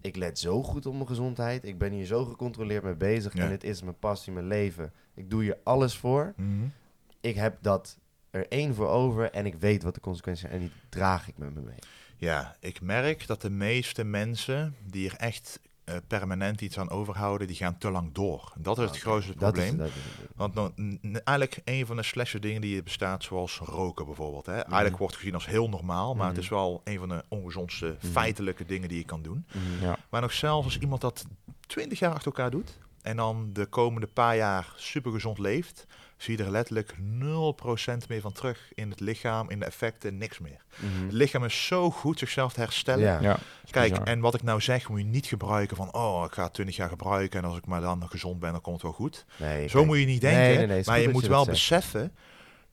ik 0.00 0.16
let 0.16 0.38
zo 0.38 0.62
goed 0.62 0.86
op 0.86 0.94
mijn 0.94 1.06
gezondheid. 1.06 1.64
Ik 1.64 1.78
ben 1.78 1.92
hier 1.92 2.06
zo 2.06 2.24
gecontroleerd 2.24 2.82
mee 2.82 2.94
bezig. 2.94 3.34
Ja. 3.34 3.42
En 3.42 3.48
dit 3.48 3.64
is 3.64 3.82
mijn 3.82 3.98
passie, 3.98 4.32
mijn 4.32 4.46
leven. 4.46 4.92
Ik 5.14 5.30
doe 5.30 5.42
hier 5.42 5.56
alles 5.64 5.96
voor. 5.96 6.32
Mhm. 6.36 6.50
Ik 7.20 7.34
heb 7.34 7.56
dat 7.60 7.98
er 8.30 8.46
één 8.48 8.74
voor 8.74 8.88
over 8.88 9.30
en 9.30 9.46
ik 9.46 9.54
weet 9.54 9.82
wat 9.82 9.94
de 9.94 10.00
consequenties 10.00 10.42
zijn. 10.42 10.54
En 10.54 10.60
die 10.60 10.72
draag 10.88 11.28
ik 11.28 11.38
met 11.38 11.54
me 11.54 11.60
mee. 11.60 11.78
Ja, 12.18 12.56
ik 12.60 12.80
merk 12.80 13.26
dat 13.26 13.40
de 13.42 13.50
meeste 13.50 14.04
mensen 14.04 14.74
die 14.84 15.10
er 15.10 15.16
echt 15.16 15.60
eh, 15.86 15.94
permanent 16.06 16.60
iets 16.60 16.78
aan 16.78 16.90
overhouden, 16.90 17.46
die 17.46 17.56
gaan 17.56 17.78
te 17.78 17.90
lang 17.90 18.12
door. 18.12 18.52
Dat 18.58 18.76
is 18.78 18.82
het 18.84 18.92
Oké, 18.92 19.00
grootste 19.00 19.32
probleem. 19.32 19.72
Is, 19.72 19.76
dat 19.76 19.86
is 19.86 19.92
het. 19.94 20.28
Want 20.36 20.54
nou, 20.54 20.72
eigenlijk 21.24 21.60
een 21.64 21.86
van 21.86 21.96
de 21.96 22.02
slechtste 22.02 22.38
dingen 22.38 22.60
die 22.60 22.76
er 22.76 22.82
bestaat, 22.82 23.22
zoals 23.24 23.58
roken 23.58 24.06
bijvoorbeeld. 24.06 24.46
Hè. 24.46 24.52
Eigenlijk 24.60 24.96
wordt 24.96 25.16
gezien 25.16 25.34
als 25.34 25.46
heel 25.46 25.68
normaal, 25.68 26.14
maar 26.14 26.26
het 26.26 26.34
Mhm. 26.34 26.42
is 26.44 26.48
wel 26.48 26.80
een 26.84 26.98
van 26.98 27.08
de 27.08 27.24
ongezondste 27.28 27.96
Mhm. 28.02 28.12
feitelijke 28.12 28.64
dingen 28.66 28.88
die 28.88 28.98
je 28.98 29.04
kan 29.04 29.22
doen. 29.22 29.46
Mhm. 29.52 29.84
Ja. 29.84 29.98
Maar 30.10 30.20
nog 30.20 30.32
zelfs 30.32 30.64
als 30.64 30.78
iemand 30.78 31.00
dat 31.00 31.24
20 31.66 31.98
jaar 31.98 32.12
achter 32.12 32.26
elkaar 32.26 32.50
doet 32.50 32.78
en 33.06 33.16
dan 33.16 33.50
de 33.52 33.66
komende 33.66 34.06
paar 34.06 34.36
jaar 34.36 34.72
super 34.76 35.12
gezond 35.12 35.38
leeft, 35.38 35.86
zie 36.16 36.36
je 36.36 36.44
er 36.44 36.50
letterlijk 36.50 36.94
0% 36.94 38.06
meer 38.08 38.20
van 38.20 38.32
terug 38.32 38.72
in 38.74 38.90
het 38.90 39.00
lichaam, 39.00 39.50
in 39.50 39.58
de 39.58 39.64
effecten, 39.64 40.18
niks 40.18 40.38
meer. 40.38 40.60
Mhm. 40.76 41.04
Het 41.04 41.12
lichaam 41.12 41.44
is 41.44 41.66
zo 41.66 41.90
goed 41.90 42.18
zichzelf 42.18 42.52
te 42.52 42.60
herstellen. 42.60 43.04
Ja. 43.04 43.20
Ja, 43.20 43.36
is 43.64 43.70
Kijk, 43.70 43.90
bizar. 43.90 44.06
en 44.06 44.20
wat 44.20 44.34
ik 44.34 44.42
nou 44.42 44.60
zeg, 44.60 44.88
moet 44.88 44.98
je 44.98 45.04
niet 45.04 45.26
gebruiken 45.26 45.76
van, 45.76 45.92
oh, 45.94 46.24
ik 46.26 46.32
ga 46.32 46.42
het 46.42 46.54
20 46.54 46.76
jaar 46.76 46.88
gebruiken 46.88 47.42
en 47.42 47.48
als 47.48 47.56
ik 47.56 47.66
maar 47.66 47.80
dan 47.80 48.08
gezond 48.08 48.40
ben, 48.40 48.52
dan 48.52 48.60
komt 48.60 48.74
het 48.74 48.84
wel 48.84 48.92
goed. 48.92 49.24
Nee, 49.36 49.68
Zo 49.68 49.84
moet 49.84 49.98
je 49.98 50.06
niet 50.06 50.20
denken, 50.20 50.56
nee, 50.56 50.66
nee, 50.66 50.82
maar 50.84 51.00
je 51.00 51.08
moet 51.08 51.22
je 51.22 51.28
wel 51.28 51.54
zegt. 51.54 51.94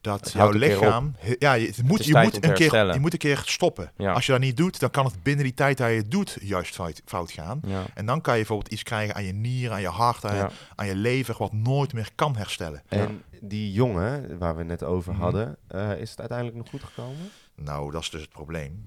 Dat 0.03 0.19
Het 0.23 0.33
jouw 0.33 0.49
lichaam, 0.51 1.15
ja, 1.39 1.53
je, 1.53 1.67
het 1.67 1.83
moet, 1.83 2.05
je 2.05 2.17
moet 2.17 2.43
een 2.45 2.53
keer, 2.53 2.93
je 2.93 2.99
moet 2.99 3.13
een 3.13 3.19
keer 3.19 3.41
stoppen. 3.45 3.91
Ja. 3.97 4.13
Als 4.13 4.25
je 4.25 4.31
dat 4.31 4.41
niet 4.41 4.57
doet, 4.57 4.79
dan 4.79 4.89
kan 4.89 5.05
het 5.05 5.23
binnen 5.23 5.43
die 5.43 5.53
tijd 5.53 5.77
dat 5.77 5.89
je 5.89 5.95
het 5.95 6.11
doet 6.11 6.37
juist 6.41 6.75
fout, 6.75 7.01
fout 7.05 7.31
gaan. 7.31 7.61
Ja. 7.65 7.83
En 7.93 8.05
dan 8.05 8.21
kan 8.21 8.33
je 8.33 8.39
bijvoorbeeld 8.39 8.71
iets 8.71 8.83
krijgen 8.83 9.15
aan 9.15 9.23
je 9.23 9.33
nieren, 9.33 9.75
aan 9.75 9.81
je 9.81 9.87
hart, 9.87 10.25
aan, 10.25 10.35
Ja. 10.35 10.45
je, 10.47 10.53
aan 10.75 10.87
je 10.87 10.95
lever, 10.95 11.35
wat 11.37 11.53
nooit 11.53 11.93
meer 11.93 12.09
kan 12.15 12.35
herstellen. 12.35 12.83
En 12.87 13.23
die 13.41 13.71
jongen, 13.71 14.37
waar 14.37 14.53
we 14.53 14.59
het 14.59 14.67
net 14.67 14.83
over 14.83 15.13
Mhm. 15.13 15.21
hadden, 15.21 15.57
eh, 15.67 15.97
is 15.99 16.09
het 16.09 16.19
uiteindelijk 16.19 16.57
nog 16.57 16.69
goed 16.69 16.83
gekomen? 16.83 17.29
Nou, 17.55 17.91
dat 17.91 18.01
is 18.01 18.09
dus 18.09 18.21
het 18.21 18.29
probleem. 18.29 18.85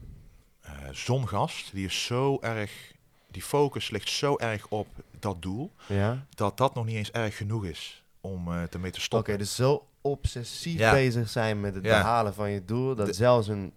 Eh 0.60 0.72
Zo'n 0.92 1.28
gast, 1.28 1.70
die 1.72 1.86
is 1.86 2.04
zo 2.04 2.38
erg, 2.40 2.92
die 3.30 3.42
focus 3.42 3.90
ligt 3.90 4.10
zo 4.10 4.36
erg 4.38 4.66
op 4.68 4.86
dat 5.20 5.42
doel, 5.42 5.72
Ja. 5.88 6.26
dat 6.34 6.56
dat 6.56 6.74
nog 6.74 6.84
niet 6.84 6.96
eens 6.96 7.10
erg 7.10 7.36
genoeg 7.36 7.64
is 7.64 8.04
om 8.20 8.48
eh 8.48 8.54
ermee 8.54 8.70
te 8.70 8.96
Oké, 8.96 9.00
stoppen. 9.00 9.38
dus 9.38 9.54
zo 9.54 9.86
obsessief 10.06 10.78
Ja. 10.78 10.92
bezig 10.92 11.28
zijn 11.28 11.60
met 11.60 11.74
het 11.74 11.82
behalen 11.82 12.34
van 12.34 12.50
je 12.50 12.64
doel, 12.64 12.94
dat 12.94 13.06
De- 13.06 13.12
zelfs 13.12 13.48
een 13.48 13.72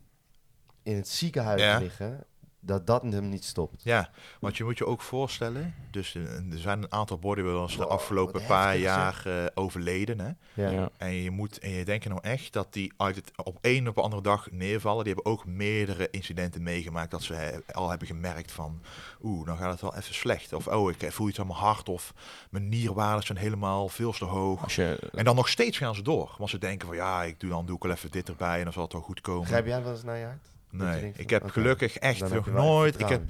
in 0.83 0.95
het 0.95 1.07
ziekenhuis 1.07 1.61
liggen, 1.81 2.23
dat 2.59 2.87
dat 2.87 3.01
hem 3.01 3.29
niet 3.29 3.45
stopt. 3.45 3.83
Ja, 3.83 4.09
want 4.39 4.57
je 4.57 4.63
moet 4.63 4.77
je 4.77 4.85
ook 4.85 5.01
voorstellen, 5.01 5.73
dus 5.91 6.15
eh, 6.15 6.23
er 6.51 6.57
zijn 6.57 6.83
een 6.83 6.91
aantal 6.91 7.19
bodybuilders 7.19 7.77
de 7.77 7.83
Wow, 7.83 7.91
afgelopen 7.91 8.33
wat 8.33 8.47
paar 8.47 8.67
heftig, 8.67 8.83
jaar 8.83 9.25
eh, 9.25 9.45
overleden. 9.53 10.19
Hè? 10.19 10.31
Ja. 10.63 10.69
Ja. 10.69 10.89
En 10.97 11.13
je 11.13 11.31
moet 11.31 11.59
en 11.59 11.69
je 11.69 11.85
denkt 11.85 12.07
nou 12.07 12.19
echt 12.21 12.53
dat 12.53 12.73
die 12.73 12.93
uit 12.97 13.15
het 13.15 13.31
op 13.43 13.57
één 13.61 13.87
op 13.87 13.95
de 13.95 14.01
andere 14.01 14.21
dag 14.21 14.51
neervallen. 14.51 15.03
Die 15.03 15.13
hebben 15.13 15.31
ook 15.31 15.45
meerdere 15.45 16.09
incidenten 16.09 16.63
meegemaakt 16.63 17.11
dat 17.11 17.23
ze 17.23 17.33
eh, 17.35 17.75
al 17.75 17.89
hebben 17.89 18.07
gemerkt 18.07 18.51
van, 18.51 18.81
oeh, 19.21 19.45
dan 19.45 19.57
gaat 19.57 19.71
het 19.71 19.81
wel 19.81 19.95
even 19.95 20.13
slecht. 20.13 20.53
Of 20.53 20.67
oh, 20.67 20.91
ik 20.91 21.11
voel 21.11 21.27
iets 21.27 21.39
aan 21.39 21.47
mijn 21.47 21.59
hart 21.59 21.89
of 21.89 22.13
mijn 22.49 22.69
nierwaarden 22.69 23.25
zijn 23.25 23.37
helemaal 23.37 23.87
veel 23.87 24.11
te 24.11 24.25
hoog. 24.25 24.75
Je, 24.75 25.09
En 25.15 25.25
dan 25.25 25.35
nog 25.35 25.49
steeds 25.49 25.77
gaan 25.77 25.95
ze 25.95 26.01
door, 26.01 26.35
want 26.37 26.49
ze 26.49 26.57
denken 26.57 26.87
van 26.87 26.95
ja, 26.95 27.23
ik 27.23 27.39
doe 27.39 27.49
dan 27.49 27.65
doe 27.65 27.75
ik 27.75 27.83
wel 27.83 27.91
even 27.91 28.11
dit 28.11 28.29
erbij 28.29 28.57
en 28.57 28.63
dan 28.63 28.73
zal 28.73 28.83
het 28.83 28.93
wel 28.93 29.01
goed 29.01 29.21
komen. 29.21 29.47
Grijp 29.47 29.65
jij 29.65 29.83
wel 29.83 29.91
eens 29.91 30.03
naar 30.03 30.17
je 30.17 30.25
hart? 30.25 30.47
Nee, 30.71 31.01
denkt 31.01 31.19
ik 31.19 31.29
van, 31.29 31.39
heb 31.41 31.49
gelukkig 31.51 31.97
echt 31.97 32.29
nog 32.33 32.47
nooit. 32.47 32.99
Ik 32.99 33.09
heb. 33.09 33.21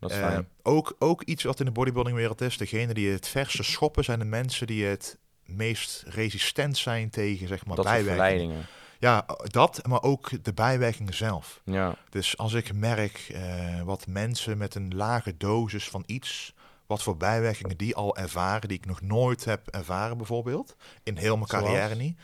Dat 0.00 0.10
is 0.10 0.16
Eh, 0.16 0.22
fijn. 0.26 0.48
ook, 0.62 0.96
ook 0.98 1.22
iets 1.22 1.42
wat 1.44 1.58
in 1.60 1.66
de 1.66 1.72
bodybuildingwereld 1.72 2.40
is. 2.40 2.56
Degene 2.56 2.94
die 2.94 3.10
het 3.10 3.28
verste 3.28 3.62
schoppen 3.62 4.04
zijn 4.04 4.18
de 4.18 4.24
mensen 4.24 4.66
die 4.66 4.84
het 4.84 5.18
meest 5.44 6.04
resistent 6.06 6.76
zijn 6.78 7.10
tegen 7.10 7.48
zeg 7.48 7.66
maar, 7.66 7.76
dat 7.76 7.84
bijwerkingen. 7.84 8.66
Ja, 8.98 9.26
dat, 9.44 9.86
maar 9.86 10.02
ook 10.02 10.44
de 10.44 10.52
bijwerkingen 10.52 11.14
zelf. 11.14 11.60
Ja, 11.64 11.96
Dus 12.10 12.36
als 12.38 12.52
ik 12.52 12.72
merk 12.74 13.28
eh, 13.34 13.82
wat 13.82 14.06
mensen 14.06 14.58
met 14.58 14.74
een 14.74 14.94
lage 14.94 15.36
dosis 15.36 15.88
van 15.88 16.02
iets, 16.06 16.54
wat 16.86 17.02
voor 17.02 17.16
bijwerkingen 17.16 17.76
die 17.76 17.94
al 17.96 18.16
ervaren, 18.16 18.68
die 18.68 18.78
ik 18.78 18.86
nog 18.86 19.00
nooit 19.00 19.44
heb 19.44 19.66
ervaren 19.68 20.16
bijvoorbeeld, 20.16 20.76
in 21.02 21.16
heel 21.16 21.36
mijn 21.36 21.48
Zoals? 21.48 21.64
carrière 21.64 21.94
niet. 21.94 22.18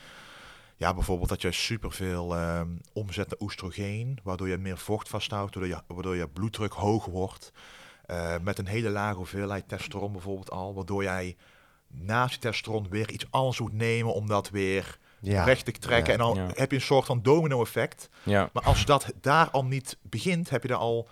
Ja, 0.77 0.95
bijvoorbeeld 0.95 1.29
dat 1.29 1.43
je 1.43 1.53
superveel 1.53 2.37
ehm 2.37 2.69
omzet 2.93 3.29
naar 3.31 3.39
oestrogeen, 3.41 4.19
waardoor 4.23 4.49
je 4.49 4.57
meer 4.59 4.79
vocht 4.79 5.09
vasthoudt, 5.09 5.55
waardoor 5.55 5.77
je, 5.77 5.83
waardoor 5.95 6.17
je 6.17 6.29
bloeddruk 6.29 6.73
hoog 6.73 7.05
wordt. 7.05 7.53
Eh, 8.07 8.35
met 8.43 8.59
een 8.59 8.67
hele 8.67 8.91
lage 8.91 9.17
hoeveelheid 9.17 9.69
testosteron 9.69 10.13
bijvoorbeeld 10.13 10.51
al, 10.51 10.75
waardoor 10.75 11.03
jij 11.03 11.37
naast 11.89 12.35
je 12.35 12.41
testosteron 12.41 12.87
weer 12.91 13.11
iets 13.11 13.27
anders 13.31 13.61
moet 13.61 13.73
nemen 13.73 14.15
om 14.15 14.27
dat 14.27 14.51
weer 14.51 14.99
Ja. 15.21 15.45
recht 15.45 15.65
te 15.65 15.73
trekken. 15.73 16.13
Ja. 16.13 16.19
En 16.19 16.25
dan 16.35 16.37
Ja. 16.47 16.51
heb 16.55 16.71
je 16.71 16.77
een 16.77 16.83
soort 16.83 17.07
van 17.07 17.23
domino-effect. 17.23 18.09
ja. 18.23 18.51
Maar 18.53 18.63
als 18.63 18.85
dat 18.85 19.13
daar 19.21 19.51
al 19.51 19.65
niet 19.65 19.99
begint, 20.03 20.51
heb 20.51 20.63
je 20.63 20.69
daar 20.69 20.77
al, 20.79 21.09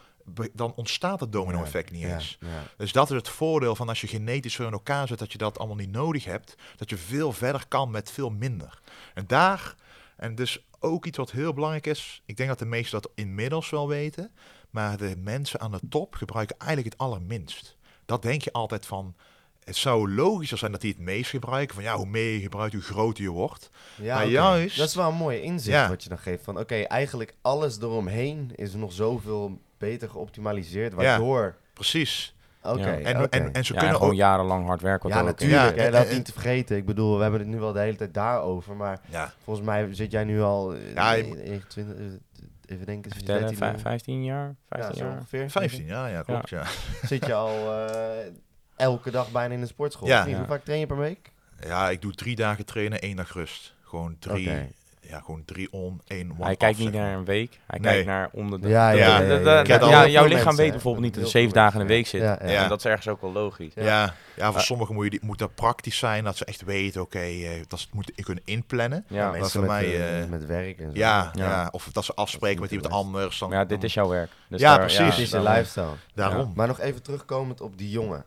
dan 0.52 0.74
ontstaat 0.74 1.20
het 1.20 1.32
domino-effect 1.32 1.90
niet 1.90 2.04
eens. 2.04 2.36
ja. 2.40 2.48
Dus 2.76 2.92
dat 2.92 3.10
is 3.10 3.16
het 3.16 3.28
voordeel 3.28 3.76
van 3.76 3.88
als 3.88 4.00
je 4.00 4.06
genetisch 4.06 4.54
zo 4.54 4.66
in 4.66 4.72
elkaar 4.72 5.06
zet 5.08 5.18
dat 5.18 5.32
je 5.32 5.38
dat 5.38 5.58
allemaal 5.58 5.76
niet 5.76 5.92
nodig 5.92 6.24
hebt, 6.24 6.54
dat 6.76 6.90
je 6.90 6.96
veel 6.96 7.32
verder 7.32 7.64
kan 7.68 7.90
met 7.90 8.10
veel 8.10 8.30
minder. 8.30 8.80
En 9.14 9.24
daar, 9.26 9.74
en 10.16 10.34
dus 10.34 10.66
ook 10.80 11.06
iets 11.06 11.18
wat 11.18 11.30
heel 11.30 11.52
belangrijk 11.52 11.86
is, 11.86 12.22
ik 12.26 12.36
denk 12.36 12.48
dat 12.48 12.58
de 12.58 12.64
meesten 12.64 13.00
dat 13.02 13.10
inmiddels 13.14 13.70
wel 13.70 13.88
weten, 13.88 14.30
maar 14.70 14.96
de 14.96 15.14
mensen 15.18 15.60
aan 15.60 15.70
de 15.70 15.80
top 15.88 16.14
gebruiken 16.14 16.56
eigenlijk 16.58 16.92
het 16.92 17.00
allerminst. 17.06 17.76
Dat 18.06 18.22
denk 18.22 18.42
je 18.42 18.52
altijd 18.52 18.86
van, 18.86 19.14
het 19.64 19.76
zou 19.76 20.14
logischer 20.14 20.58
zijn 20.58 20.72
dat 20.72 20.80
die 20.80 20.90
het 20.92 21.00
meest 21.00 21.30
gebruiken, 21.30 21.74
van 21.74 21.84
ja, 21.84 21.96
hoe 21.96 22.06
meer 22.06 22.32
je 22.32 22.40
gebruikt, 22.40 22.72
hoe 22.74 22.82
groter 22.82 23.22
je 23.24 23.30
wordt. 23.30 23.70
Ja, 23.96 24.14
Maar 24.14 24.26
juist- 24.26 24.76
Dat 24.76 24.88
is 24.88 24.94
wel 24.94 25.08
een 25.08 25.14
mooi 25.14 25.40
inzicht 25.40 25.76
Ja. 25.76 25.88
wat 25.88 26.02
je 26.02 26.08
dan 26.08 26.18
geeft. 26.18 26.44
Van 26.44 26.58
oké, 26.58 26.74
eigenlijk 26.80 27.34
alles 27.42 27.78
eromheen 27.80 28.50
is 28.54 28.74
nog 28.74 28.92
zoveel 28.92 29.60
beter 29.90 30.08
geoptimaliseerd. 30.08 30.92
Ja. 30.92 30.96
Waardoor... 30.98 31.56
Precies. 31.74 32.34
Oké, 32.62 32.78
Ja. 32.90 32.98
En, 32.98 33.30
en, 33.30 33.52
en 33.52 33.64
ze 33.64 33.72
ja, 33.72 33.78
en 33.78 33.84
kunnen 33.84 33.94
gewoon 33.94 34.10
ook... 34.10 34.14
jarenlang 34.18 34.66
hard 34.66 34.80
werken. 34.80 35.08
wat 35.08 35.18
Ja, 35.18 35.24
ook 35.24 35.40
in 35.40 35.46
natuurlijk. 35.48 35.76
Ja, 35.76 35.82
hè, 35.82 35.86
en- 35.86 35.92
dat 35.92 36.10
niet 36.12 36.24
te 36.24 36.32
vergeten. 36.32 36.76
Ik 36.76 36.86
bedoel, 36.86 37.16
we 37.16 37.22
hebben 37.22 37.40
het 37.40 37.48
nu 37.48 37.58
wel 37.58 37.72
de 37.72 37.80
hele 37.80 37.96
tijd 37.96 38.14
daarover. 38.14 38.76
Maar 38.76 39.00
Ja, 39.08 39.32
volgens 39.44 39.66
mij 39.66 39.94
zit 39.94 40.10
jij 40.10 40.24
nu 40.24 40.40
al... 40.42 40.74
Ja, 40.74 41.12
je- 41.12 41.22
eh, 41.24 41.50
21, 41.50 41.96
eh, 41.96 42.04
even 42.66 42.86
denken, 42.86 43.10
sinds 43.10 43.16
Vertellen, 43.16 43.40
13 43.40 43.56
vijf- 43.56 43.72
jaar. 43.72 43.80
15 43.80 44.24
jaar? 44.24 44.46
Ja, 44.46 44.54
15 44.68 44.96
zo 44.98 45.04
jaar? 45.04 45.14
ongeveer. 45.16 45.50
15 45.50 45.84
jaar, 45.84 46.10
ja, 46.10 46.22
klopt, 46.22 46.48
ja. 46.48 46.62
Zit 47.02 47.26
je 47.26 47.34
al 47.34 47.86
eh, 47.86 48.26
elke 48.76 49.10
dag 49.10 49.30
bijna 49.32 49.54
in 49.54 49.60
de 49.60 49.66
sportschool? 49.66 50.08
Ja. 50.08 50.24
Ja. 50.26 50.36
Hoe 50.36 50.46
vaak 50.46 50.64
train 50.64 50.80
je 50.80 50.86
per 50.86 50.98
week? 50.98 51.30
Ja, 51.66 51.90
ik 51.90 52.02
doe 52.02 52.12
drie 52.12 52.36
dagen 52.36 52.64
trainen, 52.66 53.00
één 53.00 53.16
dag 53.16 53.32
rust. 53.32 53.74
Gewoon 53.82 54.16
drie, 54.18 54.48
Oké. 54.50 54.68
Ja, 55.12 55.20
gewoon 55.24 55.42
drie 55.44 55.72
on, 55.72 56.00
één 56.06 56.30
one 56.30 56.44
Hij 56.44 56.56
kijkt 56.56 56.78
niet 56.78 56.92
zeg 56.92 57.00
naar 57.00 57.14
een 57.16 57.24
week, 57.24 57.58
hij 57.66 57.78
Nee. 57.78 57.92
kijkt 57.92 58.06
naar 58.06 58.28
onder 58.32 58.60
de... 58.60 58.68
Ja, 58.68 58.90
de- 58.92 58.96
ja, 58.98 59.18
de- 59.18 59.24
ja, 59.24 59.38
de- 59.62 59.68
ja. 59.72 59.78
de- 59.78 59.86
ja, 59.86 60.06
jouw 60.06 60.24
lichaam 60.24 60.44
mensen, 60.44 60.56
weet 60.62 60.70
bijvoorbeeld 60.70 61.04
niet 61.04 61.14
dat 61.14 61.24
er 61.24 61.30
zeven 61.30 61.52
dagen 61.52 61.80
in 61.80 61.86
de 61.86 61.92
mensen, 61.92 62.18
week 62.20 62.28
zit. 62.30 62.40
ja. 62.40 62.46
Ja, 62.48 62.52
ja. 62.58 62.62
En 62.62 62.68
dat 62.68 62.78
is 62.78 62.84
ergens 62.84 63.08
ook 63.08 63.20
wel 63.20 63.32
logisch. 63.32 63.74
Ja. 63.74 63.82
Ja, 63.84 64.14
ja, 64.36 64.52
voor 64.52 64.60
sommigen 64.60 64.94
moet, 64.94 65.12
je, 65.12 65.18
moet 65.22 65.38
dat 65.38 65.54
praktisch 65.54 65.98
zijn, 65.98 66.24
dat 66.24 66.36
ze 66.36 66.44
echt 66.44 66.62
weten, 66.64 67.00
oké, 67.00 67.18
eh, 67.18 67.48
dat 67.68 67.78
ze 67.78 67.84
het 67.84 67.94
moeten 67.94 68.14
kunnen 68.14 68.42
inplannen. 68.46 69.04
Ja, 69.08 69.22
maar 69.22 69.32
mensen 69.32 69.50
voor 69.50 69.60
met, 69.60 69.70
mij, 69.70 69.84
eh, 69.84 70.22
eh, 70.22 70.28
met 70.28 70.46
werk 70.46 70.78
en 70.78 70.84
zo. 70.90 70.98
Ja, 70.98 71.30
Ja. 71.34 71.44
ja. 71.48 71.68
of 71.70 71.88
dat 71.92 72.04
ze 72.04 72.14
afspreken 72.14 72.60
Dat 72.60 72.70
met 72.70 72.82
iemand 72.82 73.04
anders. 73.04 73.38
Dan, 73.38 73.50
ja, 73.50 73.64
dit 73.64 73.84
is 73.84 73.94
jouw 73.94 74.08
werk. 74.08 74.30
Dus 74.48 74.60
Ja, 74.60 74.68
daar- 74.76 74.78
precies. 74.86 74.98
Het 74.98 75.18
is 75.18 75.32
een 75.32 75.42
dan- 75.42 75.52
lifestyle. 75.52 75.86
Daarom. 76.14 76.52
Maar 76.54 76.66
nog 76.66 76.80
even 76.80 77.02
terugkomend 77.02 77.60
op 77.60 77.78
die 77.78 77.90
jongen. 77.90 78.24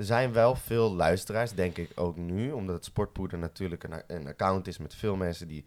Er 0.00 0.06
zijn 0.06 0.32
wel 0.32 0.54
veel 0.54 0.94
luisteraars, 0.94 1.52
denk 1.52 1.76
ik 1.76 1.90
ook 1.94 2.16
nu, 2.16 2.52
omdat 2.52 2.74
het 2.74 2.84
Sportpoeder 2.84 3.38
natuurlijk 3.38 3.84
een, 3.84 4.02
een 4.06 4.26
account 4.26 4.66
is 4.66 4.78
met 4.78 4.94
veel 4.94 5.16
mensen 5.16 5.48
die 5.48 5.64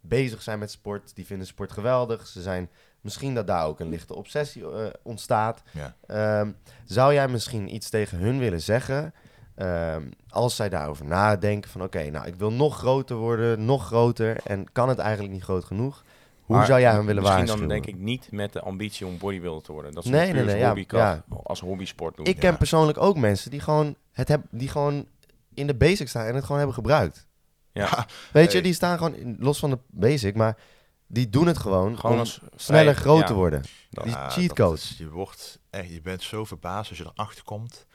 bezig 0.00 0.42
zijn 0.42 0.58
met 0.58 0.70
sport, 0.70 1.14
die 1.14 1.26
vinden 1.26 1.46
sport 1.46 1.72
geweldig. 1.72 2.26
Ze 2.26 2.42
zijn 2.42 2.70
misschien 3.00 3.34
dat 3.34 3.46
daar 3.46 3.66
ook 3.66 3.80
een 3.80 3.88
lichte 3.88 4.14
obsessie 4.14 4.70
eh, 4.70 4.86
ontstaat. 5.02 5.62
Ja. 5.70 5.96
Ehm, 6.06 6.52
zou 6.84 7.12
jij 7.12 7.28
misschien 7.28 7.74
iets 7.74 7.90
tegen 7.90 8.18
hun 8.18 8.38
willen 8.38 8.60
zeggen? 8.60 9.14
ehm, 9.54 10.02
als 10.28 10.56
zij 10.56 10.68
daarover 10.68 11.04
nadenken 11.04 11.70
van 11.70 11.82
oké, 11.82 12.10
nou 12.10 12.26
ik 12.26 12.34
wil 12.34 12.52
nog 12.52 12.78
groter 12.78 13.16
worden, 13.16 13.64
nog 13.64 13.86
groter 13.86 14.40
en 14.44 14.72
kan 14.72 14.88
het 14.88 14.98
eigenlijk 14.98 15.32
niet 15.32 15.42
groot 15.42 15.64
genoeg? 15.64 16.04
Hoe 16.44 16.56
Maar 16.56 16.66
zou 16.66 16.80
jij 16.80 16.90
hem 16.92 17.06
willen 17.06 17.22
Misschien 17.22 17.46
waarschuwen? 17.46 17.68
dan 17.68 17.82
denk 17.82 17.96
ik 17.96 18.02
niet 18.02 18.32
met 18.32 18.52
de 18.52 18.60
ambitie 18.60 19.06
om 19.06 19.18
bodybuilder 19.18 19.62
te 19.62 19.72
worden. 19.72 19.92
Dat 19.92 20.04
ze 20.04 20.10
Nee, 20.10 20.32
nee, 20.32 20.44
nee, 20.44 20.58
ja, 20.58 20.66
hobby 20.66 20.84
ja. 20.88 21.24
als 21.42 21.60
hobbysport 21.60 22.16
doen. 22.16 22.26
Ik 22.26 22.36
ken 22.38 22.56
persoonlijk 22.56 22.98
ook 22.98 23.16
mensen 23.16 23.50
die 23.50 23.60
gewoon 23.60 23.96
het 24.12 24.28
hebben, 24.28 24.48
die 24.50 24.68
gewoon 24.68 25.06
in 25.54 25.66
de 25.66 25.74
basic 25.74 26.08
staan 26.08 26.26
en 26.26 26.34
het 26.34 26.42
gewoon 26.42 26.56
hebben 26.56 26.74
gebruikt. 26.76 27.26
Ja. 27.72 28.06
Weet 28.32 28.52
je, 28.52 28.62
die 28.62 28.72
staan 28.72 28.96
gewoon 28.98 29.14
in- 29.14 29.36
los 29.40 29.58
van 29.58 29.70
de 29.70 29.78
basic, 29.86 30.34
maar 30.34 30.56
die 31.06 31.28
doen 31.30 31.46
het 31.46 31.58
gewoon, 31.58 31.98
Gewoon 31.98 32.12
om 32.14 32.18
als 32.20 32.40
sneller 32.56 32.94
groot 32.94 33.20
ja. 33.20 33.26
te 33.26 33.34
worden. 33.34 33.62
Dat- 33.90 34.04
Die 34.04 34.12
Ja, 34.12 34.30
cheat 34.30 34.48
dat 34.48 34.56
code. 34.56 34.74
is- 34.76 34.94
je, 34.98 35.08
wordt 35.10 35.60
echt, 35.70 35.88
je 35.88 36.00
bent 36.00 36.22
zo 36.22 36.44
verbaasd 36.44 36.88
als 36.88 36.98
je 36.98 37.10
erachter 37.14 37.44
komt. 37.44 37.86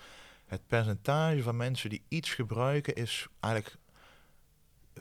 Het 0.46 0.62
percentage 0.68 1.44
van 1.44 1.58
mensen 1.58 1.90
die 1.90 2.04
iets 2.08 2.34
gebruiken 2.34 2.94
is 2.96 3.28
eigenlijk... 3.40 3.76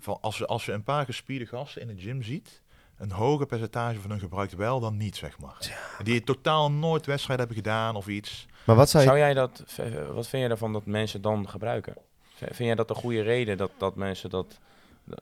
Van 0.01 0.19
als, 0.21 0.39
je, 0.39 0.47
als 0.47 0.65
je 0.65 0.73
een 0.73 0.83
paar 0.83 1.05
gespierde 1.05 1.47
gasten 1.47 1.83
in 1.83 1.89
de 1.97 2.03
gym 2.03 2.23
ziet... 2.23 2.63
een 2.99 3.11
hoger 3.11 3.47
percentage 3.47 4.01
van 4.01 4.11
hun 4.11 4.21
gebruikt 4.21 4.55
wel 4.55 4.81
dan 4.81 4.97
niet, 4.97 5.17
zeg 5.17 5.39
maar. 5.39 5.79
Die 6.03 6.25
totaal 6.25 6.71
nooit 6.71 7.07
wedstrijd 7.07 7.39
hebben 7.39 7.57
gedaan 7.57 7.97
of 7.97 8.07
iets. 8.07 8.47
Maar 8.65 8.77
wat 8.77 8.91
zou 8.91 9.03
je... 9.03 9.09
Zou 9.09 9.21
jij 9.21 9.35
dat, 9.35 9.65
wat 10.13 10.29
vind 10.29 10.43
jij 10.43 10.51
ervan 10.51 10.73
dat 10.73 10.87
mensen 10.87 11.23
dan 11.23 11.49
gebruiken? 11.49 11.95
Vind 12.35 12.59
jij 12.59 12.75
dat 12.75 12.91
een 12.91 12.97
goede 12.97 13.23
reden 13.23 13.57
dat, 13.57 13.71
dat 13.79 13.97
mensen 13.97 14.31
dat, 14.31 14.59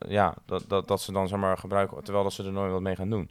ja, 0.09 0.35
dat, 0.47 0.65
dat, 0.69 0.89
dat 0.89 1.03
ze 1.03 1.13
dan 1.13 1.29
zeg 1.29 1.39
maar 1.39 1.59
gebruiken 1.59 2.03
terwijl 2.03 2.25
dat 2.25 2.33
ze 2.33 2.45
er 2.45 2.53
nooit 2.53 2.73
wat 2.73 2.81
mee 2.81 2.97
gaan 2.97 3.11
doen? 3.11 3.31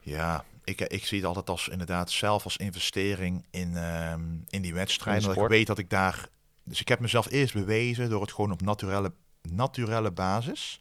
Ja, 0.00 0.44
ik, 0.64 0.80
ik 0.80 1.06
zie 1.06 1.18
het 1.18 1.26
altijd 1.26 1.50
als 1.50 1.68
inderdaad 1.68 2.10
zelf 2.10 2.44
als 2.44 2.56
investering 2.56 3.44
in, 3.50 3.76
ehm, 3.76 4.20
in 4.48 4.62
die 4.62 4.74
wedstrijd. 4.74 5.22
In 5.22 5.28
Omdat 5.28 5.44
ik 5.44 5.50
weet 5.50 5.66
dat 5.66 5.78
ik 5.78 5.90
daar... 5.90 6.28
Dus 6.64 6.80
ik 6.80 6.88
heb 6.88 7.00
mezelf 7.00 7.30
eerst 7.30 7.54
bewezen 7.54 8.10
door 8.10 8.20
het 8.20 8.32
gewoon 8.32 8.52
op 8.52 8.60
naturelle, 8.60 9.12
naturelle 9.42 10.10
basis 10.10 10.80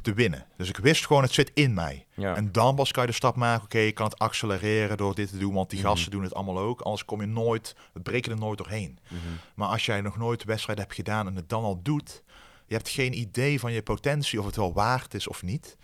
te 0.00 0.12
winnen. 0.14 0.46
Dus 0.56 0.68
ik 0.68 0.76
wist 0.76 1.06
gewoon, 1.06 1.22
het 1.22 1.32
zit 1.32 1.50
in 1.54 1.74
mij. 1.74 2.06
Ja. 2.14 2.34
En 2.36 2.52
dan 2.52 2.74
pas 2.74 2.92
kan 2.92 3.02
je 3.02 3.08
de 3.08 3.14
stap 3.16 3.36
maken, 3.36 3.64
oké, 3.64 3.78
ik 3.78 3.94
kan 3.94 4.06
het 4.06 4.18
accelereren 4.18 4.96
door 4.96 5.14
dit 5.14 5.28
te 5.30 5.38
doen, 5.38 5.54
want 5.54 5.70
die 5.70 5.78
Mhm. 5.78 5.88
gasten 5.88 6.10
doen 6.10 6.22
het 6.22 6.34
allemaal 6.34 6.58
ook. 6.58 6.80
Anders 6.80 7.04
kom 7.04 7.20
je 7.20 7.26
nooit, 7.26 7.76
het 7.92 8.02
breek 8.02 8.24
je 8.24 8.30
er 8.30 8.38
nooit 8.38 8.58
doorheen. 8.58 8.98
Mhm. 9.08 9.20
Maar 9.54 9.68
als 9.68 9.86
jij 9.86 10.00
nog 10.00 10.16
nooit 10.16 10.40
de 10.40 10.46
wedstrijd 10.46 10.78
hebt 10.78 10.94
gedaan 10.94 11.26
en 11.26 11.36
het 11.36 11.48
dan 11.48 11.62
al 11.64 11.82
doet, 11.82 12.22
je 12.66 12.74
hebt 12.74 12.88
geen 12.88 13.18
idee 13.18 13.60
van 13.60 13.72
je 13.72 13.82
potentie 13.82 14.38
of 14.40 14.46
het 14.46 14.56
wel 14.56 14.72
waard 14.72 15.14
is 15.14 15.28
of 15.28 15.42
niet. 15.42 15.76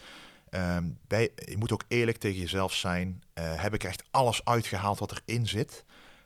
Ehm, 0.50 0.84
bij, 1.06 1.30
je 1.34 1.56
moet 1.56 1.72
ook 1.72 1.84
eerlijk 1.88 2.16
tegen 2.18 2.40
jezelf 2.40 2.72
zijn. 2.74 3.22
Eh, 3.32 3.44
heb 3.62 3.74
ik 3.74 3.84
echt 3.84 4.02
alles 4.10 4.44
uitgehaald 4.44 4.98
wat 4.98 5.20
erin 5.24 5.46
zit? 5.46 5.84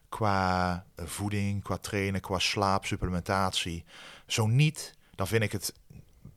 Qua 0.08 0.84
eh, 0.94 1.04
voeding, 1.06 1.62
qua 1.62 1.76
trainen, 1.76 2.20
qua 2.20 2.38
slaap, 2.38 2.86
supplementatie. 2.86 3.84
Zo 4.26 4.46
niet, 4.46 4.94
dan 5.14 5.26
vind 5.26 5.42
ik 5.42 5.52
het 5.52 5.72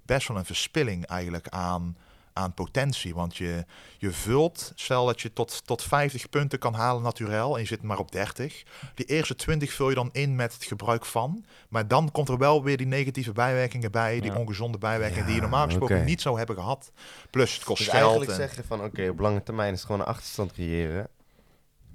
best 0.05 0.27
wel 0.27 0.37
een 0.37 0.45
verspilling 0.45 1.05
eigenlijk 1.05 1.47
aan, 1.49 1.97
aan 2.33 2.53
potentie. 2.53 3.13
Want 3.15 3.37
je, 3.37 3.65
je 3.97 4.11
vult, 4.11 4.71
stel 4.75 5.05
dat 5.05 5.21
je 5.21 5.33
tot, 5.33 5.65
tot 5.67 5.83
50 5.83 6.29
punten 6.29 6.59
kan 6.59 6.73
halen 6.73 7.03
naturel 7.03 7.55
en 7.55 7.61
je 7.61 7.67
zit 7.67 7.81
maar 7.81 7.97
op 7.99 8.11
30. 8.11 8.63
Die 8.95 9.05
eerste 9.05 9.35
20 9.35 9.73
vul 9.73 9.89
je 9.89 9.95
dan 9.95 10.09
in 10.11 10.35
met 10.35 10.53
het 10.53 10.63
gebruik 10.63 11.05
van. 11.05 11.45
Maar 11.69 11.87
dan 11.87 12.11
komt 12.11 12.29
er 12.29 12.37
wel 12.37 12.63
weer 12.63 12.77
die 12.77 12.87
negatieve 12.87 13.31
bijwerkingen 13.31 13.91
bij, 13.91 14.19
die 14.19 14.31
Ja. 14.31 14.37
ongezonde 14.37 14.77
bijwerkingen 14.77 15.25
die 15.25 15.35
je 15.35 15.41
normaal 15.41 15.65
gesproken 15.65 16.05
niet 16.05 16.21
zou 16.21 16.37
hebben 16.37 16.55
gehad. 16.55 16.91
Plus 17.29 17.53
het 17.53 17.63
kost 17.63 17.77
Dus 17.77 17.87
geld. 17.87 18.01
eigenlijk 18.01 18.31
en- 18.31 18.37
zeggen 18.37 18.63
van 18.63 18.83
oké, 18.83 19.09
op 19.09 19.19
lange 19.19 19.43
termijn 19.43 19.73
is 19.73 19.77
het 19.77 19.85
gewoon 19.85 20.01
een 20.01 20.07
achterstand 20.07 20.51
creëren 20.51 21.07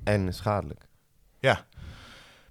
en 0.04 0.34
schadelijk. 0.34 0.86
ja. 1.38 1.66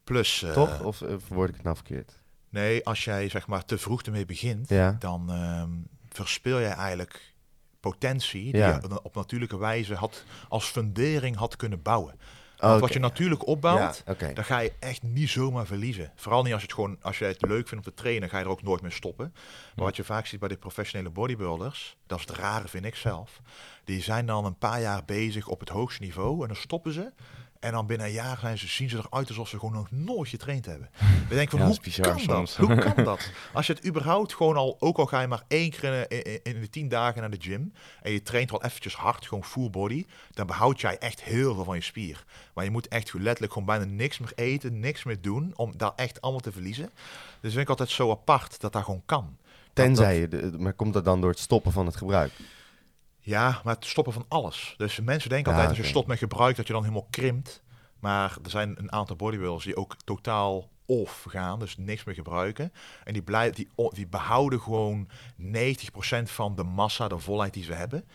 Plus, 0.04 0.44
eh, 0.44 0.52
Toch? 0.52 0.82
Of 0.84 1.02
uh, 1.02 1.14
verwoord 1.26 1.50
ik 1.50 1.56
het 1.56 1.64
nou 1.64 1.76
verkeerd? 1.76 2.22
Nee, 2.56 2.86
als 2.86 3.04
jij 3.04 3.30
zeg 3.30 3.48
maar 3.48 3.66
te 3.66 3.78
vroeg 3.78 4.02
ermee 4.02 4.26
begint, 4.26 4.70
Ja. 4.70 4.96
dan 5.00 5.32
ehm, 5.32 5.70
verspil 6.10 6.60
jij 6.60 6.72
eigenlijk 6.72 7.34
potentie 7.80 8.44
die 8.52 8.58
Ja. 8.62 8.80
je 8.82 9.04
op 9.04 9.16
natuurlijke 9.16 9.58
wijze 9.58 9.94
had, 9.96 10.24
als 10.50 10.66
fundering 10.66 11.36
had 11.36 11.56
kunnen 11.56 11.82
bouwen. 11.82 12.20
Want 12.58 12.80
wat 12.82 12.94
je 12.94 13.00
natuurlijk 13.00 13.48
opbouwt, 13.48 14.04
Ja, 14.06 14.32
dan 14.34 14.44
ga 14.44 14.60
je 14.60 14.74
echt 14.80 15.04
niet 15.04 15.30
zomaar 15.30 15.66
verliezen. 15.66 16.12
Vooral 16.16 16.44
niet 16.44 16.52
als 16.54 16.62
je 16.62 16.68
het 16.68 16.76
gewoon, 16.76 16.98
als 17.02 17.18
je 17.20 17.26
het 17.26 17.42
leuk 17.42 17.68
vindt 17.68 17.86
om 17.88 17.94
te 17.94 18.02
trainen, 18.02 18.30
ga 18.30 18.38
je 18.38 18.44
er 18.44 18.50
ook 18.50 18.64
nooit 18.64 18.82
mee 18.82 18.92
stoppen. 18.92 19.34
Maar 19.76 19.86
wat 19.86 19.96
je 19.96 20.04
vaak 20.04 20.26
ziet 20.26 20.40
bij 20.40 20.50
de 20.50 20.58
professionele 20.58 21.10
bodybuilders, 21.10 21.98
dat 22.08 22.20
is 22.20 22.26
het 22.28 22.36
rare 22.38 22.68
vind 22.68 22.86
ik 22.86 22.96
zelf. 22.96 23.42
Die 23.84 24.02
zijn 24.02 24.26
dan 24.26 24.46
een 24.46 24.58
paar 24.58 24.82
jaar 24.82 25.06
bezig 25.06 25.48
op 25.48 25.60
het 25.60 25.70
hoogste 25.70 26.02
niveau 26.04 26.42
en 26.42 26.48
dan 26.48 26.56
stoppen 26.56 26.94
ze. 26.94 27.12
En 27.60 27.72
dan 27.72 27.86
binnen 27.86 28.08
een 28.08 28.14
jaar 28.14 28.38
zijn 28.38 28.58
ze, 28.58 28.68
zien 28.68 28.90
ze 28.90 28.98
eruit 28.98 29.28
alsof 29.28 29.48
ze 29.50 29.60
gewoon 29.60 29.74
nog 29.74 29.92
nooit 29.92 30.30
getraind 30.30 30.66
hebben. 30.66 30.90
We 31.30 31.36
denken 31.36 31.58
van, 31.58 31.60
Ja, 31.60 31.66
hoe 31.74 31.82
bizar 31.84 32.06
kan 32.08 32.20
soms. 32.20 32.56
dat? 32.56 32.68
Hoe 32.68 32.78
kan 32.94 33.04
dat? 33.14 33.32
Als 33.54 33.68
je 33.68 33.74
het 33.74 33.86
überhaupt 33.86 34.34
gewoon 34.34 34.56
al, 34.58 34.76
ook 34.80 34.98
al 34.98 35.06
ga 35.06 35.22
je 35.22 35.28
maar 35.28 35.44
één 35.48 35.70
keer 35.70 36.12
in, 36.46 36.60
de 36.62 36.70
tien 36.70 36.88
dagen 36.90 37.22
naar 37.22 37.30
de 37.30 37.38
gym 37.42 37.74
en 38.02 38.12
je 38.12 38.22
traint 38.22 38.52
wel 38.52 38.64
eventjes 38.64 38.96
hard, 38.96 39.26
gewoon 39.28 39.44
full 39.44 39.70
body, 39.70 40.06
dan 40.32 40.48
behoud 40.48 40.82
jij 40.82 40.98
echt 40.98 41.24
heel 41.24 41.54
veel 41.56 41.64
van 41.64 41.76
je 41.76 41.82
spier. 41.82 42.24
Maar 42.54 42.64
je 42.64 42.72
moet 42.72 42.88
echt 42.88 43.14
letterlijk 43.14 43.52
gewoon 43.54 43.68
bijna 43.68 43.86
niks 43.86 44.20
meer 44.20 44.32
eten, 44.36 44.80
niks 44.80 45.04
meer 45.04 45.22
doen, 45.22 45.54
om 45.56 45.74
daar 45.78 45.94
echt 45.96 46.22
allemaal 46.22 46.42
te 46.42 46.52
verliezen. 46.52 46.90
Dus 47.42 47.52
vind 47.52 47.64
ik 47.64 47.70
altijd 47.70 47.90
zo 47.90 48.12
apart 48.12 48.62
dat 48.62 48.74
dat 48.74 48.84
gewoon 48.84 49.04
kan. 49.06 49.38
Dat- 49.74 49.86
Tenzij 49.86 50.20
je, 50.20 50.52
maar 50.58 50.74
komt 50.74 50.94
dat 50.94 51.06
dan 51.06 51.22
door 51.22 51.30
het 51.30 51.40
stoppen 51.40 51.72
van 51.72 51.86
het 51.86 51.96
gebruik? 51.96 52.32
Ja, 53.26 53.62
maar 53.64 53.76
het 53.76 53.86
stoppen 53.86 54.14
van 54.14 54.26
alles. 54.28 54.74
Dus 54.78 55.00
mensen 55.00 55.30
denken 55.30 55.52
Ja, 55.52 55.58
altijd 55.58 55.78
als 55.78 55.86
je 55.86 55.92
stopt 55.92 56.08
met 56.08 56.18
gebruik 56.18 56.56
dat 56.56 56.68
je 56.68 56.74
dan 56.74 56.82
helemaal 56.82 57.08
krimpt. 57.10 57.64
Maar 58.00 58.38
er 58.44 58.50
zijn 58.50 58.76
een 58.78 58.92
aantal 58.92 59.16
bodybuilders 59.16 59.66
die 59.66 59.76
ook 59.76 59.96
totaal 60.04 60.70
off 60.86 61.26
gaan, 61.30 61.60
dus 61.60 61.78
niks 61.78 62.04
meer 62.04 62.16
gebruiken. 62.16 62.74
En 63.04 63.14
die, 63.14 63.22
blij, 63.22 63.52
die, 63.52 63.68
die 63.94 64.08
behouden 64.08 64.62
gewoon 64.62 65.08
90% 65.42 65.52
van 66.24 66.56
de 66.56 66.64
massa, 66.64 67.08
de 67.08 67.20
volheid 67.20 67.54
die 67.54 67.64
ze 67.64 67.74
hebben. 67.74 68.06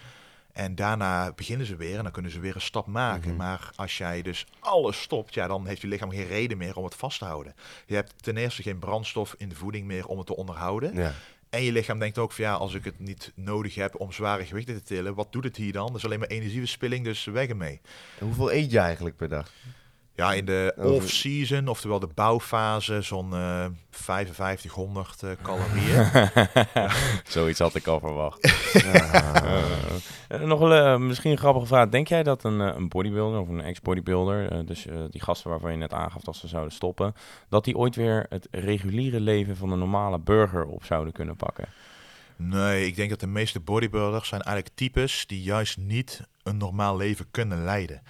En 0.53 0.75
daarna 0.75 1.33
beginnen 1.33 1.67
ze 1.67 1.77
weer 1.77 1.97
en 1.97 2.03
dan 2.03 2.13
kunnen 2.13 2.31
ze 2.31 2.41
weer 2.41 2.55
een 2.55 2.61
stap 2.61 2.87
maken. 2.87 3.29
Mhm. 3.29 3.39
Maar 3.39 3.71
als 3.77 3.99
jij 3.99 4.23
dus 4.23 4.47
alles 4.61 5.03
stopt, 5.03 5.35
ja, 5.35 5.47
dan 5.47 5.67
heeft 5.67 5.81
je 5.81 5.89
lichaam 5.89 6.11
geen 6.11 6.27
reden 6.27 6.59
meer 6.59 6.77
om 6.77 6.85
het 6.85 6.95
vast 6.95 7.19
te 7.19 7.25
houden. 7.25 7.55
Je 7.87 7.95
hebt 7.95 8.23
ten 8.23 8.37
eerste 8.37 8.63
geen 8.63 8.79
brandstof 8.79 9.35
in 9.39 9.49
de 9.49 9.55
voeding 9.55 9.87
meer 9.87 10.07
om 10.07 10.19
het 10.19 10.27
te 10.27 10.37
onderhouden. 10.37 10.95
Ja. 10.95 11.13
En 11.51 11.63
je 11.63 11.73
lichaam 11.73 11.99
denkt 11.99 12.19
ook 12.19 12.33
van 12.33 12.45
ja, 12.45 12.55
als 12.55 12.75
ik 12.75 12.85
het 12.85 12.99
niet 12.99 13.33
nodig 13.35 13.75
heb 13.75 14.01
om 14.01 14.13
zware 14.13 14.45
gewichten 14.45 14.75
te 14.75 14.83
tillen, 14.83 15.15
wat 15.15 15.33
doet 15.33 15.45
het 15.45 15.57
hier 15.57 15.73
dan? 15.73 15.87
Dat 15.87 15.97
is 15.97 16.05
alleen 16.05 16.19
maar 16.19 16.29
energieverspilling, 16.29 17.05
dus 17.05 17.25
weg 17.25 17.49
ermee. 17.49 17.81
En 18.19 18.27
hoeveel 18.27 18.53
eet 18.53 18.71
je 18.71 18.79
eigenlijk 18.79 19.17
per 19.17 19.29
dag? 19.29 19.53
Ja, 20.21 20.33
in 20.33 20.45
de 20.45 20.75
off-season, 20.77 21.69
oftewel 21.69 21.99
de 21.99 22.09
bouwfase, 22.15 23.03
zo'n 23.03 23.35
eh 23.35 23.67
5500 23.91 25.23
eh, 25.23 25.31
calorieën. 25.43 26.31
Zoiets 27.37 27.59
had 27.59 27.75
ik 27.75 27.87
al 27.87 28.01
verwacht. 28.01 28.39
Eh, 30.31 30.41
nog 30.41 30.59
wel, 30.59 30.73
eh, 30.73 30.97
misschien 30.97 31.31
een 31.31 31.39
grappige 31.39 31.67
vraag. 31.67 31.89
Denk 31.89 32.09
jij 32.09 32.23
dat 32.23 32.45
een, 32.45 32.59
een 32.61 32.89
bodybuilder 32.89 33.41
of 33.41 33.49
een 33.49 33.61
ex-bodybuilder, 33.61 34.67
dus 34.67 34.87
die 35.11 35.21
gasten 35.21 35.51
waarvan 35.51 35.71
je 35.71 35.77
net 35.77 35.93
aangaf 35.93 36.23
dat 36.23 36.37
ze 36.37 36.49
zouden 36.49 36.73
stoppen, 36.73 37.15
dat 37.49 37.65
die 37.65 37.77
ooit 37.77 37.97
weer 37.97 38.27
het 38.29 38.49
reguliere 38.51 39.21
leven 39.21 39.57
van 39.57 39.73
een 39.73 39.79
normale 39.79 40.19
burger 40.19 40.67
op 40.67 40.85
zouden 40.85 41.13
kunnen 41.13 41.37
pakken? 41.37 41.69
Nee, 42.37 42.87
ik 42.87 42.97
denk 42.97 43.11
dat 43.11 43.21
de 43.21 43.27
meeste 43.27 43.61
bodybuilders 43.61 44.29
zijn 44.29 44.41
eigenlijk 44.41 44.77
types 44.77 45.27
die 45.27 45.43
juist 45.43 45.77
niet 45.77 46.23
een 46.43 46.57
normaal 46.57 46.97
leven 46.97 47.27
kunnen 47.31 47.65
leiden. 47.65 48.03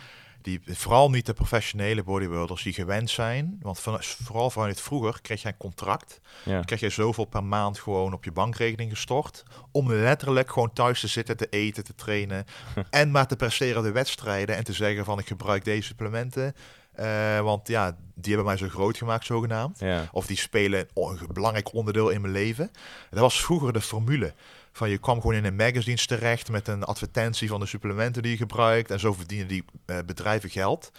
Die, 0.42 0.60
vooral 0.66 1.10
niet 1.10 1.26
de 1.26 1.32
professionele 1.32 2.02
bodybuilders 2.02 2.62
die 2.62 2.72
gewend 2.72 3.10
zijn. 3.10 3.58
Want 3.62 3.80
van, 3.80 3.98
vooral 4.02 4.50
vanuit 4.50 4.80
vroeger 4.80 5.20
kreeg 5.20 5.42
jij 5.42 5.50
een 5.50 5.56
contract. 5.56 6.20
Ja. 6.44 6.54
Dan 6.54 6.64
krijg 6.64 6.80
je 6.80 6.90
zoveel 6.90 7.24
per 7.24 7.44
maand 7.44 7.78
gewoon 7.78 8.12
op 8.12 8.24
je 8.24 8.32
bankrekening 8.32 8.90
gestort. 8.90 9.42
Om 9.70 9.92
letterlijk 9.92 10.50
gewoon 10.50 10.72
thuis 10.72 11.00
te 11.00 11.06
zitten, 11.06 11.36
te 11.36 11.46
eten, 11.50 11.84
te 11.84 11.94
trainen. 11.94 12.44
en 12.90 13.10
maar 13.10 13.26
te 13.26 13.36
presteren 13.36 13.82
de 13.82 13.92
wedstrijden. 13.92 14.56
En 14.56 14.64
te 14.64 14.72
zeggen 14.72 15.04
van 15.04 15.18
ik 15.18 15.26
gebruik 15.26 15.64
deze 15.64 15.82
supplementen. 15.82 16.54
Eh, 16.92 17.40
want 17.40 17.68
ja, 17.68 17.96
die 18.14 18.34
hebben 18.34 18.44
mij 18.44 18.56
zo 18.56 18.68
groot 18.68 18.96
gemaakt 18.96 19.24
zogenaamd. 19.24 19.78
Ja. 19.78 20.08
Of 20.12 20.26
die 20.26 20.36
spelen 20.36 20.88
een 20.94 21.18
belangrijk 21.32 21.74
onderdeel 21.74 22.08
in 22.08 22.20
mijn 22.20 22.32
leven. 22.32 22.70
Dat 23.10 23.20
was 23.20 23.44
vroeger 23.44 23.72
de 23.72 23.80
formule. 23.80 24.34
Van 24.72 24.90
je 24.90 24.98
kwam 24.98 25.20
gewoon 25.20 25.36
in 25.36 25.44
een 25.44 25.56
magazine 25.56 25.96
terecht 25.96 26.50
met 26.50 26.68
een 26.68 26.84
advertentie 26.84 27.48
van 27.48 27.60
de 27.60 27.66
supplementen 27.66 28.22
die 28.22 28.30
je 28.30 28.36
gebruikt. 28.36 28.90
En 28.90 29.00
zo 29.00 29.12
verdienen 29.12 29.48
die 29.48 29.64
eh, 29.86 29.98
bedrijven 30.06 30.50
geld. 30.50 30.90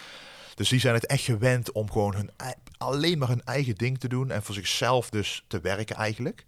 Dus 0.54 0.68
die 0.68 0.80
zijn 0.80 0.94
het 0.94 1.06
echt 1.06 1.24
gewend 1.24 1.72
om 1.72 1.90
gewoon 1.90 2.14
hun, 2.14 2.30
alleen 2.78 3.18
maar 3.18 3.28
hun 3.28 3.44
eigen 3.44 3.74
ding 3.74 3.98
te 3.98 4.08
doen. 4.08 4.30
En 4.30 4.42
voor 4.42 4.54
zichzelf 4.54 5.10
dus 5.10 5.44
te 5.46 5.60
werken 5.60 5.96
eigenlijk. 5.96 6.44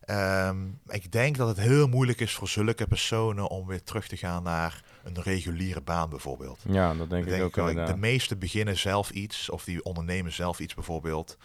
Ehm, 0.00 0.56
ik 0.86 1.12
denk 1.12 1.36
dat 1.36 1.48
het 1.48 1.60
heel 1.60 1.88
moeilijk 1.88 2.20
is 2.20 2.34
voor 2.34 2.48
zulke 2.48 2.86
personen 2.86 3.48
om 3.48 3.66
weer 3.66 3.82
terug 3.82 4.08
te 4.08 4.16
gaan 4.16 4.42
naar 4.42 4.82
een 5.04 5.22
reguliere 5.22 5.80
baan 5.80 6.10
bijvoorbeeld. 6.10 6.60
ja, 6.68 6.94
dat 6.94 7.10
denk 7.10 7.22
Ik 7.22 7.28
ik 7.28 7.34
denk 7.34 7.44
ook 7.44 7.56
wel, 7.56 7.68
inderdaad. 7.68 7.94
de 7.94 8.00
meesten 8.00 8.38
beginnen 8.38 8.78
zelf 8.78 9.10
iets, 9.10 9.50
of 9.50 9.64
die 9.64 9.84
ondernemen 9.84 10.32
zelf 10.32 10.58
iets 10.60 10.74
bijvoorbeeld. 10.74 11.36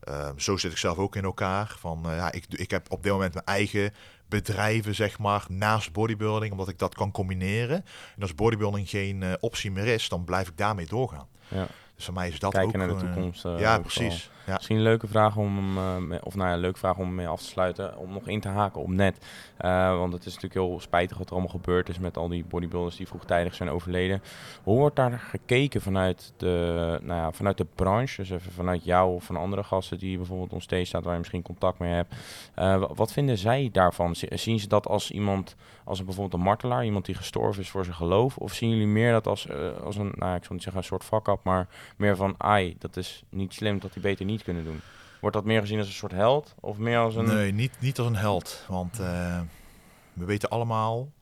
Ehm, 0.00 0.38
zo 0.38 0.56
zit 0.56 0.72
ik 0.72 0.78
zelf 0.78 0.96
ook 0.96 1.16
in 1.16 1.24
elkaar. 1.24 1.76
Van, 1.78 2.10
eh, 2.10 2.16
ja, 2.16 2.32
ik, 2.32 2.44
ik 2.48 2.70
heb 2.70 2.92
op 2.92 3.02
dit 3.02 3.12
moment 3.12 3.34
mijn 3.34 3.46
eigen 3.46 3.92
bedrijven, 4.28 4.94
zeg 4.94 5.18
maar, 5.18 5.44
naast 5.48 5.92
bodybuilding, 5.92 6.52
omdat 6.52 6.68
ik 6.68 6.78
dat 6.78 6.94
kan 6.94 7.10
combineren. 7.10 7.84
En 8.16 8.22
als 8.22 8.34
bodybuilding 8.34 8.88
geen 8.88 9.22
eh, 9.22 9.32
optie 9.40 9.70
meer 9.70 9.86
is, 9.86 10.08
dan 10.08 10.24
blijf 10.24 10.48
ik 10.48 10.56
daarmee 10.56 10.86
doorgaan. 10.86 11.28
Ja. 11.48 11.66
Dus 11.96 12.04
voor 12.04 12.14
mij 12.14 12.28
is 12.28 12.38
dat 12.38 12.52
Kijken 12.52 12.80
ook... 12.80 12.86
naar 12.86 12.98
de 12.98 13.04
toekomst. 13.04 13.44
eh, 13.44 13.58
ja, 13.58 13.78
precies. 13.78 14.30
Ja. 14.46 14.54
Misschien 14.54 14.76
een 14.76 14.82
leuke 14.82 15.06
vraag 15.06 15.36
om 15.36 15.78
eh, 15.78 16.18
of 16.22 16.34
nou 16.34 16.48
ja, 16.48 16.54
een 16.54 16.60
leuke 16.60 16.78
vraag 16.78 16.96
om 16.96 17.14
mee 17.14 17.28
af 17.28 17.40
te 17.40 17.46
sluiten, 17.46 17.98
om 17.98 18.12
nog 18.12 18.28
in 18.28 18.40
te 18.40 18.48
haken 18.48 18.80
op 18.80 18.88
net. 18.88 19.26
Eh, 19.56 19.98
want 19.98 20.12
het 20.12 20.26
is 20.26 20.34
natuurlijk 20.34 20.54
heel 20.66 20.80
spijtig 20.80 21.18
wat 21.18 21.26
er 21.26 21.32
allemaal 21.32 21.50
gebeurd 21.50 21.88
is 21.88 21.98
met 21.98 22.16
al 22.16 22.28
die 22.28 22.44
bodybuilders 22.44 22.96
die 22.96 23.06
vroegtijdig 23.08 23.54
zijn 23.54 23.68
overleden. 23.70 24.22
Hoe 24.62 24.78
wordt 24.78 24.96
daar 24.96 25.18
gekeken 25.18 25.80
vanuit 25.80 26.32
de, 26.36 26.98
nou 27.02 27.20
ja, 27.20 27.32
vanuit 27.32 27.56
de 27.58 27.66
branche, 27.74 28.16
dus 28.16 28.30
even 28.30 28.52
vanuit 28.52 28.84
jou 28.84 29.14
of 29.14 29.24
van 29.24 29.36
andere 29.36 29.62
gasten 29.64 29.98
die 29.98 30.16
bijvoorbeeld 30.16 30.52
on 30.52 30.60
stage 30.60 30.84
staat 30.84 31.02
waar 31.04 31.12
je 31.12 31.18
misschien 31.18 31.42
contact 31.42 31.78
mee 31.78 31.92
hebt. 31.92 32.14
Wa- 32.54 32.94
wat 32.94 33.12
vinden 33.12 33.38
zij 33.38 33.68
daarvan? 33.72 34.14
Zien 34.16 34.60
ze 34.60 34.68
dat 34.68 34.86
als 34.86 35.10
iemand, 35.10 35.56
als 35.86 35.98
een, 35.98 36.04
bijvoorbeeld 36.04 36.40
een 36.40 36.46
martelaar, 36.46 36.84
iemand 36.84 37.06
die 37.06 37.14
gestorven 37.14 37.62
is 37.62 37.70
voor 37.70 37.84
zijn 37.84 37.96
geloof? 37.96 38.36
Of 38.36 38.52
zien 38.52 38.70
jullie 38.70 38.86
meer 38.86 39.12
dat 39.12 39.26
als, 39.26 39.46
eh, 39.46 39.76
als 39.84 39.96
een, 39.96 40.12
nou 40.14 40.30
ja, 40.30 40.34
ik 40.34 40.44
zal 40.44 40.54
niet 40.54 40.62
zeggen 40.62 40.82
een 40.82 40.88
soort 40.88 41.04
fuck-up, 41.04 41.40
maar 41.42 41.68
meer 41.96 42.16
van, 42.16 42.34
ai, 42.38 42.76
dat 42.78 42.96
is 42.96 43.22
niet 43.28 43.54
slim, 43.54 43.78
dat 43.78 43.92
die 43.92 44.02
beter 44.02 44.24
niet 44.24 44.42
kunnen 44.42 44.64
doen. 44.64 44.80
Wordt 45.20 45.36
dat 45.36 45.44
meer 45.44 45.60
gezien 45.60 45.78
als 45.78 45.86
een 45.86 45.92
soort 45.92 46.12
held? 46.12 46.54
Of 46.60 46.78
meer 46.78 46.98
als 46.98 47.14
een... 47.14 47.24
Nee, 47.24 47.52
niet, 47.52 47.72
niet 47.80 47.98
als 47.98 48.06
een 48.06 48.16
held. 48.16 48.64
Want 48.68 49.00
eh, 49.00 49.40
we 50.12 50.24
weten 50.24 50.48
allemaal, 50.48 51.12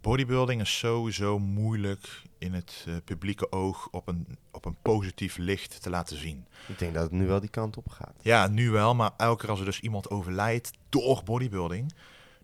bodybuilding 0.00 0.60
is 0.60 0.78
sowieso 0.78 1.38
moeilijk 1.38 2.22
in 2.38 2.54
het 2.54 2.84
eh, 2.88 2.94
publieke 3.04 3.52
oog 3.52 3.88
op 3.90 4.08
een, 4.08 4.38
op 4.52 4.64
een 4.64 4.76
positief 4.82 5.36
licht 5.36 5.82
te 5.82 5.90
laten 5.90 6.16
zien. 6.16 6.46
Ik 6.66 6.78
denk 6.78 6.94
dat 6.94 7.02
het 7.02 7.12
nu 7.12 7.26
wel 7.26 7.40
die 7.40 7.50
kant 7.50 7.76
op 7.76 7.88
gaat. 7.88 8.14
Ja, 8.22 8.46
nu 8.46 8.70
wel, 8.70 8.94
maar 8.94 9.10
elke 9.16 9.40
keer 9.40 9.50
als 9.50 9.58
er 9.58 9.64
dus 9.64 9.80
iemand 9.80 10.10
overlijdt 10.10 10.70
door 10.88 11.22
bodybuilding, 11.24 11.92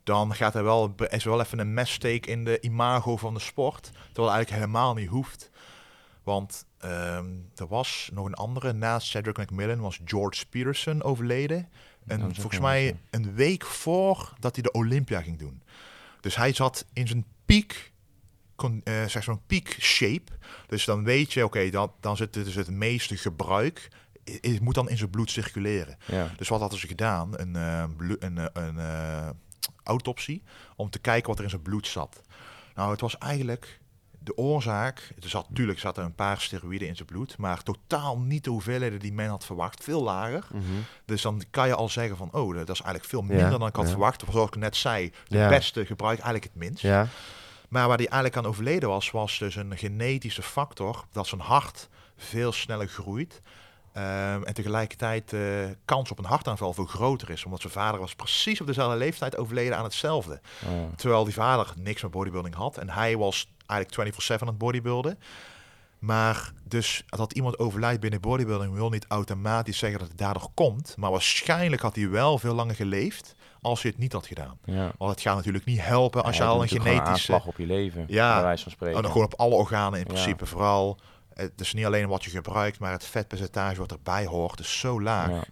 dan 0.04 0.34
gaat 0.34 0.54
er 0.54 0.64
wel, 0.64 0.94
is 1.08 1.24
er 1.24 1.30
wel 1.30 1.40
even 1.40 1.58
een 1.58 1.74
messteek 1.74 2.26
in 2.26 2.44
de 2.44 2.60
imago 2.60 3.16
van 3.16 3.34
de 3.34 3.40
sport, 3.40 3.82
terwijl 3.82 4.26
het 4.28 4.34
eigenlijk 4.36 4.50
helemaal 4.50 4.94
niet 4.94 5.08
hoeft. 5.08 5.50
Want 6.22 6.66
ehm, 6.78 7.26
er 7.54 7.66
was 7.66 8.10
nog 8.12 8.26
een 8.26 8.34
andere, 8.34 8.72
naast 8.72 9.08
Cedric 9.08 9.38
McMillan 9.38 9.80
was 9.80 10.00
George 10.04 10.46
Peterson 10.46 11.02
overleden. 11.02 11.68
En 12.06 12.20
volgens 12.34 12.60
mij 12.60 12.96
een 13.10 13.34
week 13.34 13.64
voor 13.64 14.32
dat 14.38 14.54
hij 14.54 14.62
de 14.62 14.72
Olympia 14.72 15.22
ging 15.22 15.38
doen. 15.38 15.62
Dus 16.20 16.36
hij 16.36 16.52
zat 16.52 16.84
in 16.92 17.06
zijn 17.08 17.24
piek, 17.44 17.92
kon, 18.54 18.80
eh, 18.84 19.04
zeg 19.04 19.22
zo'n 19.22 19.40
piek 19.46 19.76
shape. 19.80 20.32
Dus 20.66 20.84
dan 20.84 21.04
weet 21.04 21.32
je, 21.32 21.44
oké, 21.44 21.70
dan, 21.70 21.92
dan 22.00 22.16
zit 22.16 22.32
dus 22.32 22.54
het 22.54 22.70
meeste 22.70 23.16
gebruik. 23.16 23.88
Het 24.24 24.60
moet 24.60 24.74
dan 24.74 24.88
in 24.88 24.96
zijn 24.96 25.10
bloed 25.10 25.30
circuleren. 25.30 25.96
Ja. 26.06 26.30
Dus 26.36 26.48
wat 26.48 26.60
hadden 26.60 26.78
ze 26.78 26.86
gedaan? 26.86 27.40
Een, 27.40 27.96
blo- 27.96 28.16
een, 28.18 28.38
eh, 28.38 28.44
een 28.52 28.78
autopsie 29.84 30.42
om 30.76 30.90
te 30.90 30.98
kijken 30.98 31.28
wat 31.28 31.38
er 31.38 31.44
in 31.44 31.50
zijn 31.50 31.62
bloed 31.62 31.86
zat. 31.86 32.20
Nou, 32.74 32.90
het 32.90 33.00
was 33.00 33.18
eigenlijk 33.18 33.80
de 34.18 34.36
oorzaak. 34.36 35.12
Er 35.22 35.28
zat 35.28 35.48
natuurlijk 35.48 35.78
zat 35.78 35.98
er 35.98 36.04
een 36.04 36.14
paar 36.14 36.40
steroïden 36.40 36.88
in 36.88 36.96
zijn 36.96 37.08
bloed, 37.08 37.38
maar 37.38 37.62
totaal 37.62 38.18
niet 38.18 38.44
de 38.44 38.50
hoeveelheden 38.50 38.98
die 39.00 39.12
men 39.12 39.28
had 39.28 39.44
verwacht. 39.44 39.82
Veel 39.84 40.02
lager. 40.02 40.44
Mhm. 40.52 40.62
Dus 41.04 41.22
dan 41.22 41.42
kan 41.50 41.66
je 41.66 41.74
al 41.74 41.88
zeggen 41.88 42.16
van, 42.16 42.32
oh, 42.32 42.54
dat 42.54 42.68
is 42.68 42.80
eigenlijk 42.80 43.04
veel 43.04 43.22
minder 43.22 43.50
Ja, 43.50 43.58
dan 43.58 43.68
ik 43.68 43.76
had 43.76 43.84
ja. 43.84 43.90
verwacht. 43.90 44.22
Of 44.22 44.32
zoals 44.32 44.48
ik 44.48 44.56
net 44.56 44.76
zei, 44.76 45.12
de 45.28 45.36
Ja. 45.38 45.48
beste 45.48 45.86
gebruik 45.86 46.18
eigenlijk 46.18 46.44
het 46.44 46.62
minst. 46.62 46.82
Ja, 46.82 47.08
Maar 47.68 47.88
waar 47.88 47.96
hij 47.96 48.06
eigenlijk 48.08 48.36
aan 48.36 48.46
overleden 48.50 48.88
was, 48.88 49.10
was 49.10 49.38
dus 49.38 49.54
een 49.56 49.78
genetische 49.78 50.42
factor 50.42 51.04
dat 51.12 51.26
zijn 51.26 51.40
hart 51.40 51.88
veel 52.16 52.52
sneller 52.52 52.88
groeit. 52.88 53.42
Ehm, 53.94 54.42
en 54.42 54.54
tegelijkertijd 54.54 55.30
de 55.30 55.76
kans 55.84 56.10
op 56.10 56.18
een 56.18 56.24
hartaanval 56.24 56.72
veel 56.72 56.84
groter 56.84 57.30
is. 57.30 57.44
Omdat 57.44 57.60
zijn 57.60 57.72
vader 57.72 58.00
was 58.00 58.14
precies 58.14 58.60
op 58.60 58.66
dezelfde 58.66 58.96
leeftijd 58.98 59.36
overleden 59.36 59.76
aan 59.76 59.84
hetzelfde. 59.84 60.40
Oh, 60.66 60.70
Terwijl 60.96 61.24
die 61.24 61.34
vader 61.34 61.72
niks 61.76 62.02
met 62.02 62.10
bodybuilding 62.10 62.54
had. 62.54 62.76
En 62.78 62.90
hij 62.90 63.16
was 63.16 63.48
eigenlijk 63.66 64.14
24-7 64.14 64.40
aan 64.40 64.46
het 64.48 64.58
bodybuilden. 64.58 65.18
Maar 65.98 66.52
dus 66.64 67.04
dat 67.06 67.32
iemand 67.32 67.58
overlijdt 67.58 68.00
binnen 68.00 68.20
bodybuilding 68.20 68.74
wil 68.74 68.88
niet 68.90 69.04
automatisch 69.08 69.78
zeggen 69.78 69.98
dat 69.98 70.08
het 70.08 70.18
daardoor 70.18 70.48
komt. 70.54 70.94
Maar 70.98 71.10
waarschijnlijk 71.10 71.82
had 71.82 71.94
hij 71.96 72.08
wel 72.10 72.38
veel 72.38 72.54
langer 72.54 72.74
geleefd 72.74 73.34
als 73.60 73.82
hij 73.82 73.90
het 73.90 74.00
niet 74.00 74.12
had 74.12 74.26
gedaan. 74.26 74.58
ja. 74.64 74.92
Want 74.98 75.10
het 75.10 75.20
gaat 75.20 75.36
natuurlijk 75.36 75.64
niet 75.64 75.80
helpen 75.80 76.24
als 76.24 76.36
Ja, 76.36 76.44
je 76.44 76.50
al 76.50 76.62
een 76.62 76.68
genetische... 76.68 77.02
aanslag 77.02 77.46
op 77.46 77.56
je 77.58 77.66
leven, 77.66 78.04
Ja. 78.08 78.34
bij 78.34 78.42
wijze 78.42 78.62
van 78.62 78.72
spreken. 78.72 79.02
Dan 79.02 79.10
gewoon 79.10 79.26
op 79.26 79.34
alle 79.40 79.54
organen 79.54 79.92
in 79.98 80.04
Ja. 80.06 80.12
principe. 80.12 80.46
Vooral, 80.46 80.98
het 81.34 81.60
is 81.60 81.72
niet 81.72 81.84
alleen 81.84 82.08
wat 82.08 82.24
je 82.24 82.30
gebruikt, 82.30 82.78
maar 82.78 82.92
het 82.92 83.04
vetpercentage 83.04 83.78
wat 83.78 83.92
erbij 83.92 84.26
hoort 84.26 84.60
is 84.60 84.78
zo 84.78 85.02
laag 85.02 85.30
Ja. 85.30 85.44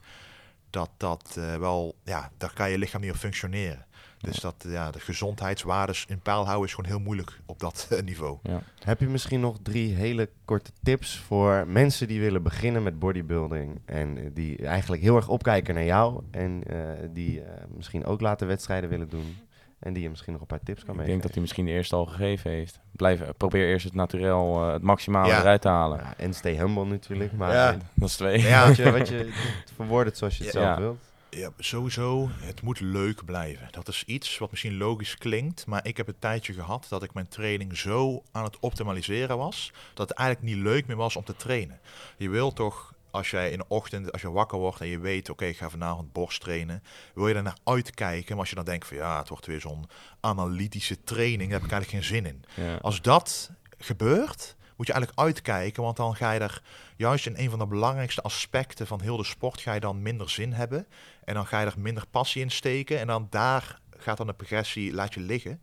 dat 0.70 0.90
dat 0.96 1.34
eh, 1.38 1.56
wel, 1.56 1.94
ja, 2.04 2.30
daar 2.38 2.52
kan 2.54 2.70
je 2.70 2.78
lichaam 2.78 3.00
niet 3.00 3.10
op 3.10 3.16
functioneren. 3.16 3.86
Dus 4.20 4.36
dat, 4.36 4.64
ja, 4.68 4.90
de 4.90 5.00
gezondheidswaardes 5.00 6.04
in 6.08 6.18
peil 6.20 6.44
houden 6.46 6.66
is 6.68 6.74
gewoon 6.74 6.90
heel 6.90 7.00
moeilijk 7.00 7.40
op 7.46 7.60
dat 7.60 7.86
eh, 7.90 8.02
niveau. 8.02 8.38
Heb 8.84 9.00
je 9.00 9.06
misschien 9.06 9.40
nog 9.40 9.56
drie 9.62 9.94
hele 9.94 10.28
korte 10.44 10.70
tips 10.82 11.18
voor 11.18 11.66
mensen 11.68 12.08
die 12.08 12.20
willen 12.20 12.42
beginnen 12.42 12.82
met 12.82 12.98
bodybuilding 12.98 13.80
en 13.84 14.18
eh, 14.18 14.24
die 14.32 14.66
eigenlijk 14.66 15.02
heel 15.02 15.16
erg 15.16 15.28
opkijken 15.28 15.74
naar 15.74 15.84
jou 15.84 16.22
en 16.30 16.62
eh, 16.66 17.08
die 17.10 17.42
misschien 17.76 18.04
ook 18.04 18.20
later 18.20 18.46
wedstrijden 18.46 18.88
willen 18.90 19.08
doen 19.08 19.36
en 19.78 19.92
die 19.92 20.02
je 20.02 20.10
misschien 20.10 20.32
nog 20.32 20.40
een 20.40 20.46
paar 20.46 20.62
tips 20.62 20.84
kan 20.84 20.90
Ik 20.94 21.00
meegeven? 21.00 21.10
denk 21.10 21.22
dat 21.22 21.32
hij 21.32 21.40
misschien 21.40 21.64
de 21.64 21.70
eerste 21.70 21.96
al 21.96 22.06
gegeven 22.06 22.50
heeft. 22.50 22.80
Blijf, 22.92 23.20
probeer 23.36 23.66
eerst 23.68 23.84
het 23.84 23.94
naturel, 23.94 24.66
eh, 24.66 24.72
het 24.72 24.82
maximale 24.82 25.28
Ja. 25.28 25.40
eruit 25.40 25.60
te 25.62 25.68
halen. 25.68 25.98
Ja, 25.98 26.14
en 26.16 26.34
stay 26.34 26.56
humble 26.56 26.84
natuurlijk, 26.84 27.32
maar 27.32 27.52
Ja. 27.52 27.72
eh, 27.72 27.78
Dat 27.94 28.08
is 28.08 28.16
twee. 28.16 28.40
Ja, 28.40 28.66
wat, 28.66 28.76
je, 28.76 28.92
wat 28.98 29.08
je 29.08 29.32
verwoord 29.74 30.06
het 30.06 30.18
zoals 30.18 30.38
je 30.38 30.44
het 30.44 30.52
Ja. 30.52 30.60
zelf 30.64 30.78
wilt. 30.78 31.10
Ja, 31.30 31.50
sowieso, 31.58 32.28
het 32.40 32.62
moet 32.62 32.80
leuk 32.80 33.24
blijven. 33.24 33.68
Dat 33.70 33.88
is 33.88 34.04
iets 34.06 34.38
wat 34.38 34.50
misschien 34.50 34.76
logisch 34.76 35.16
klinkt, 35.18 35.66
maar 35.66 35.86
ik 35.86 35.96
heb 35.96 36.08
een 36.08 36.18
tijdje 36.18 36.52
gehad 36.52 36.86
dat 36.88 37.02
ik 37.02 37.14
mijn 37.14 37.28
training 37.28 37.76
zo 37.76 38.22
aan 38.32 38.44
het 38.44 38.58
optimaliseren 38.60 39.38
was, 39.38 39.72
dat 39.94 40.08
het 40.08 40.18
eigenlijk 40.18 40.54
niet 40.54 40.64
leuk 40.64 40.86
meer 40.86 40.96
was 40.96 41.16
om 41.16 41.24
te 41.24 41.36
trainen. 41.36 41.80
Je 42.16 42.28
wil 42.28 42.52
toch, 42.52 42.94
als 43.12 43.30
jij 43.30 43.50
in 43.50 43.58
de 43.58 43.64
ochtend, 43.68 44.12
als 44.12 44.22
je 44.22 44.30
wakker 44.30 44.58
wordt 44.58 44.80
en 44.80 44.86
je 44.86 44.98
weet, 44.98 45.30
oké, 45.30 45.44
ik 45.44 45.56
ga 45.56 45.70
vanavond 45.70 46.12
borst 46.12 46.40
trainen, 46.40 46.82
wil 47.14 47.28
je 47.28 47.34
er 47.34 47.42
naar 47.42 47.58
uitkijken, 47.64 48.30
maar 48.30 48.38
als 48.38 48.48
je 48.48 48.54
dan 48.54 48.64
denkt 48.64 48.86
van 48.86 48.96
ja, 48.96 49.18
het 49.18 49.28
wordt 49.28 49.46
weer 49.46 49.60
zo'n 49.60 49.88
analytische 50.20 51.04
training, 51.04 51.50
daar 51.50 51.60
heb 51.60 51.68
ik 51.68 51.72
eigenlijk 51.72 52.04
geen 52.04 52.16
zin 52.16 52.26
in. 52.26 52.44
Ja. 52.64 52.76
Als 52.76 53.02
dat 53.02 53.50
gebeurt, 53.78 54.56
moet 54.76 54.86
je 54.86 54.92
eigenlijk 54.92 55.22
uitkijken, 55.26 55.82
want 55.82 55.96
dan 55.96 56.16
ga 56.16 56.32
je 56.32 56.40
er 56.40 56.62
juist 56.96 57.26
in 57.26 57.36
een 57.36 57.50
van 57.50 57.58
de 57.58 57.66
belangrijkste 57.66 58.22
aspecten 58.22 58.86
van 58.86 59.00
heel 59.00 59.16
de 59.16 59.24
sport 59.24 59.60
ga 59.60 59.72
je 59.72 59.80
dan 59.80 60.02
minder 60.02 60.30
zin 60.30 60.52
hebben 60.52 60.86
en 61.24 61.34
dan 61.34 61.46
ga 61.46 61.60
je 61.60 61.66
er 61.66 61.74
minder 61.78 62.06
passie 62.10 62.42
in 62.42 62.50
steken 62.50 62.98
en 62.98 63.06
dan 63.06 63.26
daar 63.30 63.80
gaat 63.96 64.16
dan 64.16 64.26
de 64.26 64.32
progressie 64.32 64.92
laat 64.92 65.14
je 65.14 65.20
liggen. 65.20 65.60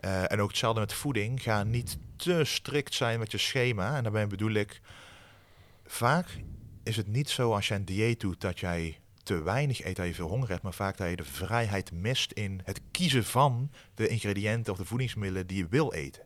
Eh, 0.00 0.32
en 0.32 0.40
ook 0.40 0.48
hetzelfde 0.48 0.80
met 0.80 0.92
voeding. 0.92 1.42
Ga 1.42 1.62
niet 1.62 1.98
te 2.16 2.44
strikt 2.44 2.94
zijn 2.94 3.18
met 3.18 3.30
je 3.30 3.38
schema. 3.38 3.96
En 3.96 4.02
daarbij 4.02 4.26
bedoel 4.26 4.52
ik, 4.52 4.80
vaak 5.86 6.26
is 6.88 6.96
het 6.96 7.06
niet 7.06 7.30
zo 7.30 7.54
als 7.54 7.68
je 7.68 7.74
een 7.74 7.84
dieet 7.84 8.20
doet 8.20 8.40
dat 8.40 8.60
jij 8.60 8.98
te 9.22 9.42
weinig 9.42 9.84
eet, 9.84 9.96
dat 9.96 10.06
je 10.06 10.14
veel 10.14 10.28
honger 10.28 10.48
hebt, 10.48 10.62
maar 10.62 10.74
vaak 10.74 10.96
dat 10.96 11.08
je 11.08 11.16
de 11.16 11.24
vrijheid 11.24 11.92
mist 11.92 12.32
in 12.32 12.60
het 12.64 12.80
kiezen 12.90 13.24
van 13.24 13.70
de 13.94 14.08
ingrediënten 14.08 14.72
of 14.72 14.78
de 14.78 14.84
voedingsmiddelen 14.84 15.46
die 15.46 15.58
je 15.58 15.66
wil 15.68 15.92
eten. 15.92 16.22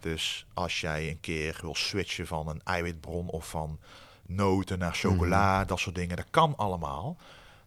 Dus 0.00 0.46
als 0.54 0.80
jij 0.80 1.10
een 1.10 1.20
keer 1.20 1.58
wil 1.60 1.74
switchen 1.74 2.26
van 2.26 2.48
een 2.48 2.60
eiwitbron 2.64 3.28
of 3.28 3.48
van 3.48 3.78
noten 4.26 4.78
naar 4.78 4.94
chocola, 4.94 5.64
dat 5.64 5.78
soort 5.78 5.94
dingen, 5.94 6.16
dat 6.16 6.30
kan 6.30 6.56
allemaal. 6.56 7.16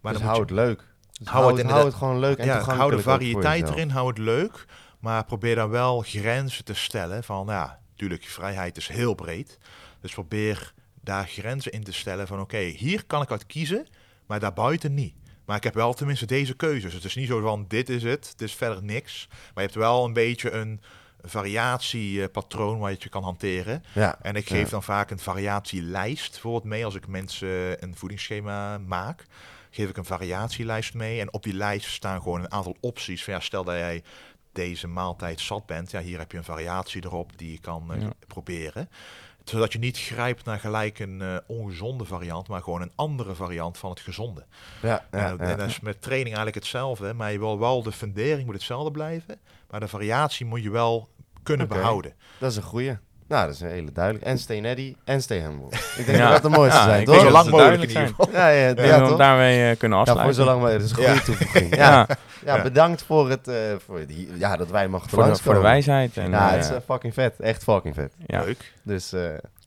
Maar 0.01 0.13
dus 0.13 0.21
dan 0.21 0.31
hou 0.31 0.45
je, 0.45 0.53
het 0.53 0.55
leuk. 0.55 0.87
Dus 1.11 1.27
Hou 1.27 1.43
hou, 1.43 1.57
het 1.57 1.71
hou 1.71 1.91
gewoon 1.91 2.19
leuk 2.19 2.37
en 2.37 2.45
ja, 2.45 2.59
hou 2.61 2.95
de 2.95 3.01
variëteit 3.01 3.69
erin, 3.69 3.89
hou 3.89 4.07
het 4.07 4.17
leuk. 4.17 4.65
Maar 4.99 5.25
probeer 5.25 5.55
dan 5.55 5.69
wel 5.69 6.01
grenzen 6.01 6.65
te 6.65 6.73
stellen 6.73 7.23
van, 7.23 7.45
ja, 7.47 7.79
natuurlijk, 7.89 8.23
vrijheid 8.23 8.77
is 8.77 8.87
heel 8.87 9.13
breed. 9.13 9.57
Dus 10.01 10.13
probeer 10.13 10.73
daar 11.09 11.27
grenzen 11.27 11.71
in 11.71 11.83
te 11.83 11.93
stellen 11.93 12.27
van, 12.27 12.39
oké, 12.39 12.57
hier 12.57 13.05
kan 13.05 13.21
ik 13.21 13.31
uit 13.31 13.45
kiezen, 13.45 13.87
maar 14.27 14.39
daarbuiten 14.39 14.93
niet. 14.93 15.13
Maar 15.45 15.57
ik 15.57 15.63
heb 15.63 15.73
wel 15.73 15.93
tenminste 15.93 16.25
deze 16.25 16.55
keuzes. 16.55 16.93
Het 16.93 17.03
is 17.03 17.15
niet 17.15 17.27
zo 17.27 17.41
van, 17.41 17.65
dit 17.67 17.89
is 17.89 18.03
het, 18.03 18.29
het 18.29 18.41
is 18.41 18.53
verder 18.53 18.83
niks. 18.83 19.27
Maar 19.29 19.49
je 19.53 19.61
hebt 19.61 19.75
wel 19.75 20.05
een 20.05 20.13
beetje 20.13 20.51
een 20.51 20.81
variatiepatroon 21.21 22.79
waar 22.79 22.89
je 22.89 22.93
het 22.95 23.03
je 23.03 23.09
kan 23.09 23.23
hanteren. 23.23 23.83
Ja. 23.93 24.17
En 24.21 24.35
ik 24.35 24.47
geef 24.47 24.63
Ja. 24.63 24.69
dan 24.69 24.83
vaak 24.83 25.11
een 25.11 25.19
variatielijst 25.19 26.31
bijvoorbeeld 26.31 26.63
mee 26.63 26.85
als 26.85 26.95
ik 26.95 27.07
mensen 27.07 27.83
een 27.83 27.95
voedingsschema 27.95 28.77
maak. 28.77 29.25
Geef 29.69 29.89
ik 29.89 29.97
een 29.97 30.05
variatielijst 30.05 30.93
mee. 30.93 31.19
En 31.19 31.33
op 31.33 31.43
die 31.43 31.53
lijst 31.53 31.89
staan 31.89 32.21
gewoon 32.21 32.39
een 32.39 32.51
aantal 32.51 32.75
opties. 32.79 33.23
Van, 33.23 33.33
ja, 33.33 33.39
stel 33.39 33.63
dat 33.63 33.75
jij 33.75 34.03
deze 34.53 34.87
maaltijd 34.87 35.39
zat 35.39 35.65
bent. 35.65 35.91
Ja, 35.91 36.01
hier 36.01 36.19
heb 36.19 36.31
je 36.31 36.37
een 36.37 36.43
variatie 36.43 37.05
erop 37.05 37.37
die 37.37 37.51
je 37.51 37.59
kan 37.59 37.93
eh, 37.93 38.01
Ja. 38.01 38.09
proberen. 38.27 38.89
Zodat 39.49 39.73
je 39.73 39.79
niet 39.79 39.97
grijpt 39.97 40.45
naar 40.45 40.59
gelijk 40.59 40.99
een 40.99 41.21
eh, 41.21 41.35
ongezonde 41.47 42.05
variant, 42.05 42.47
maar 42.47 42.63
gewoon 42.63 42.81
een 42.81 42.91
andere 42.95 43.35
variant 43.35 43.77
van 43.77 43.89
het 43.89 43.99
gezonde. 43.99 44.45
Ja, 44.81 45.05
ja, 45.11 45.19
Ja, 45.19 45.27
ja. 45.27 45.37
En 45.37 45.57
dat 45.57 45.67
is 45.67 45.79
met 45.79 46.01
training 46.01 46.35
eigenlijk 46.35 46.55
hetzelfde. 46.55 47.13
Maar 47.13 47.31
je 47.31 47.39
wil 47.39 47.59
wel 47.59 47.83
de 47.83 47.91
fundering 47.91 48.45
moet 48.45 48.53
hetzelfde 48.53 48.91
blijven. 48.91 49.39
Maar 49.69 49.79
de 49.79 49.87
variatie 49.87 50.45
moet 50.45 50.63
je 50.63 50.69
wel 50.69 51.09
kunnen 51.43 51.67
behouden. 51.67 52.13
Dat 52.37 52.51
is 52.51 52.57
een 52.57 52.63
goeie. 52.63 52.97
Nou, 53.29 53.45
dat 53.45 53.53
is 53.55 53.61
een 53.61 53.69
hele 53.69 53.91
duidelijk. 53.91 54.25
En 54.25 54.37
stay 54.37 54.59
netty 54.59 54.95
en 55.03 55.21
stay 55.21 55.39
humble. 55.39 55.67
Ik 55.97 56.05
denk 56.05 56.17
Ja. 56.17 56.23
dat 56.31 56.41
dat 56.41 56.51
de 56.51 56.57
mooiste 56.57 56.77
Ja, 56.77 56.83
zijn, 56.83 57.05
toch? 57.05 57.15
Zo 57.15 57.23
dat 57.23 57.31
lang 57.31 57.49
mogelijk 57.49 57.81
in 57.81 57.87
ieder. 57.89 58.13
Ja, 58.31 58.47
ja, 58.49 58.73
ja, 58.75 59.15
daarmee 59.15 59.69
eh, 59.71 59.77
kunnen 59.77 59.97
Ja, 59.97 60.03
voor 60.05 60.13
afsluiten. 60.13 60.33
zolang 60.43 60.63
we... 60.63 60.71
Dat 60.71 60.81
is 60.81 60.89
een 60.89 60.95
goede 60.95 61.11
Ja. 61.13 61.19
toevoeging. 61.19 61.75
Ja, 61.85 62.07
Ja, 62.45 62.61
bedankt 62.61 63.03
voor, 63.03 63.29
het, 63.29 63.47
eh, 63.47 63.55
voor 63.85 64.05
die, 64.07 64.29
ja, 64.37 64.55
dat 64.57 64.69
wij 64.69 64.87
mochten 64.87 65.09
voor, 65.09 65.23
de, 65.23 65.35
voor 65.35 65.53
de 65.53 65.59
wijsheid. 65.59 66.17
En, 66.17 66.29
Ja, 66.31 66.49
het 66.49 66.63
is 66.63 66.69
eh, 66.69 66.77
fucking 66.85 67.13
vet. 67.13 67.39
Echt 67.39 67.63
fucking 67.63 67.95
vet. 67.95 68.13
ja. 68.25 68.43
Leuk. 68.43 68.73
Dus 68.83 69.13
eh, 69.13 69.21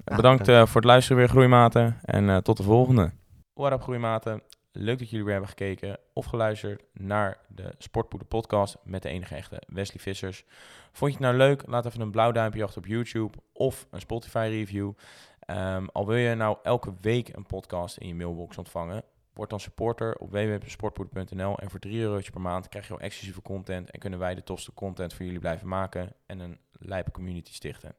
Bedankt 0.04 0.48
eh, 0.48 0.56
voor 0.66 0.80
het 0.80 0.84
luisteren 0.84 1.18
weer, 1.18 1.28
groeimaten. 1.28 1.98
En 2.04 2.30
eh, 2.30 2.36
tot 2.36 2.56
de 2.56 2.62
volgende. 2.62 3.10
What 3.54 3.72
up, 3.72 3.82
groeimaten. 3.82 4.42
Leuk 4.74 4.98
dat 4.98 5.10
jullie 5.10 5.24
weer 5.24 5.32
hebben 5.32 5.50
gekeken 5.50 5.98
of 6.12 6.26
geluisterd 6.26 6.82
naar 6.92 7.38
de 7.48 7.74
Sportpoeder 7.78 8.28
podcast 8.28 8.76
met 8.84 9.02
de 9.02 9.08
enige 9.08 9.34
echte 9.34 9.62
Wesley 9.66 10.00
Vissers. 10.00 10.44
Vond 10.92 11.12
je 11.12 11.18
het 11.18 11.26
nou 11.26 11.36
leuk? 11.36 11.62
Laat 11.66 11.86
even 11.86 12.00
een 12.00 12.10
blauw 12.10 12.32
duimpje 12.32 12.62
achter 12.62 12.78
op 12.78 12.86
YouTube 12.86 13.38
of 13.52 13.86
een 13.90 14.00
Spotify 14.00 14.46
review. 14.50 14.92
Ehm, 15.40 15.86
al 15.86 16.06
wil 16.06 16.16
je 16.16 16.34
nou 16.34 16.58
elke 16.62 16.94
week 17.00 17.36
een 17.36 17.46
podcast 17.46 17.96
in 17.96 18.08
je 18.08 18.14
mailbox 18.14 18.58
ontvangen, 18.58 19.04
word 19.32 19.50
dan 19.50 19.60
supporter 19.60 20.16
op 20.16 20.30
www.sportpoeder.nl 20.30 21.58
en 21.58 21.70
voor 21.70 21.80
3 21.80 22.00
eurotje 22.00 22.32
per 22.32 22.40
maand 22.40 22.68
krijg 22.68 22.86
je 22.86 22.92
al 22.92 23.00
exclusieve 23.00 23.42
content 23.42 23.90
en 23.90 23.98
kunnen 23.98 24.18
wij 24.18 24.34
de 24.34 24.42
tofste 24.42 24.74
content 24.74 25.14
voor 25.14 25.24
jullie 25.24 25.40
blijven 25.40 25.68
maken 25.68 26.12
en 26.26 26.40
een 26.40 26.58
lijpe 26.72 27.10
community 27.10 27.52
stichten. 27.52 27.94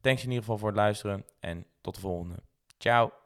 Thanks 0.00 0.22
in 0.22 0.28
ieder 0.28 0.44
geval 0.44 0.58
voor 0.58 0.68
het 0.68 0.76
luisteren 0.76 1.24
en 1.40 1.66
tot 1.80 1.94
de 1.94 2.00
volgende. 2.00 2.36
Ciao. 2.78 3.18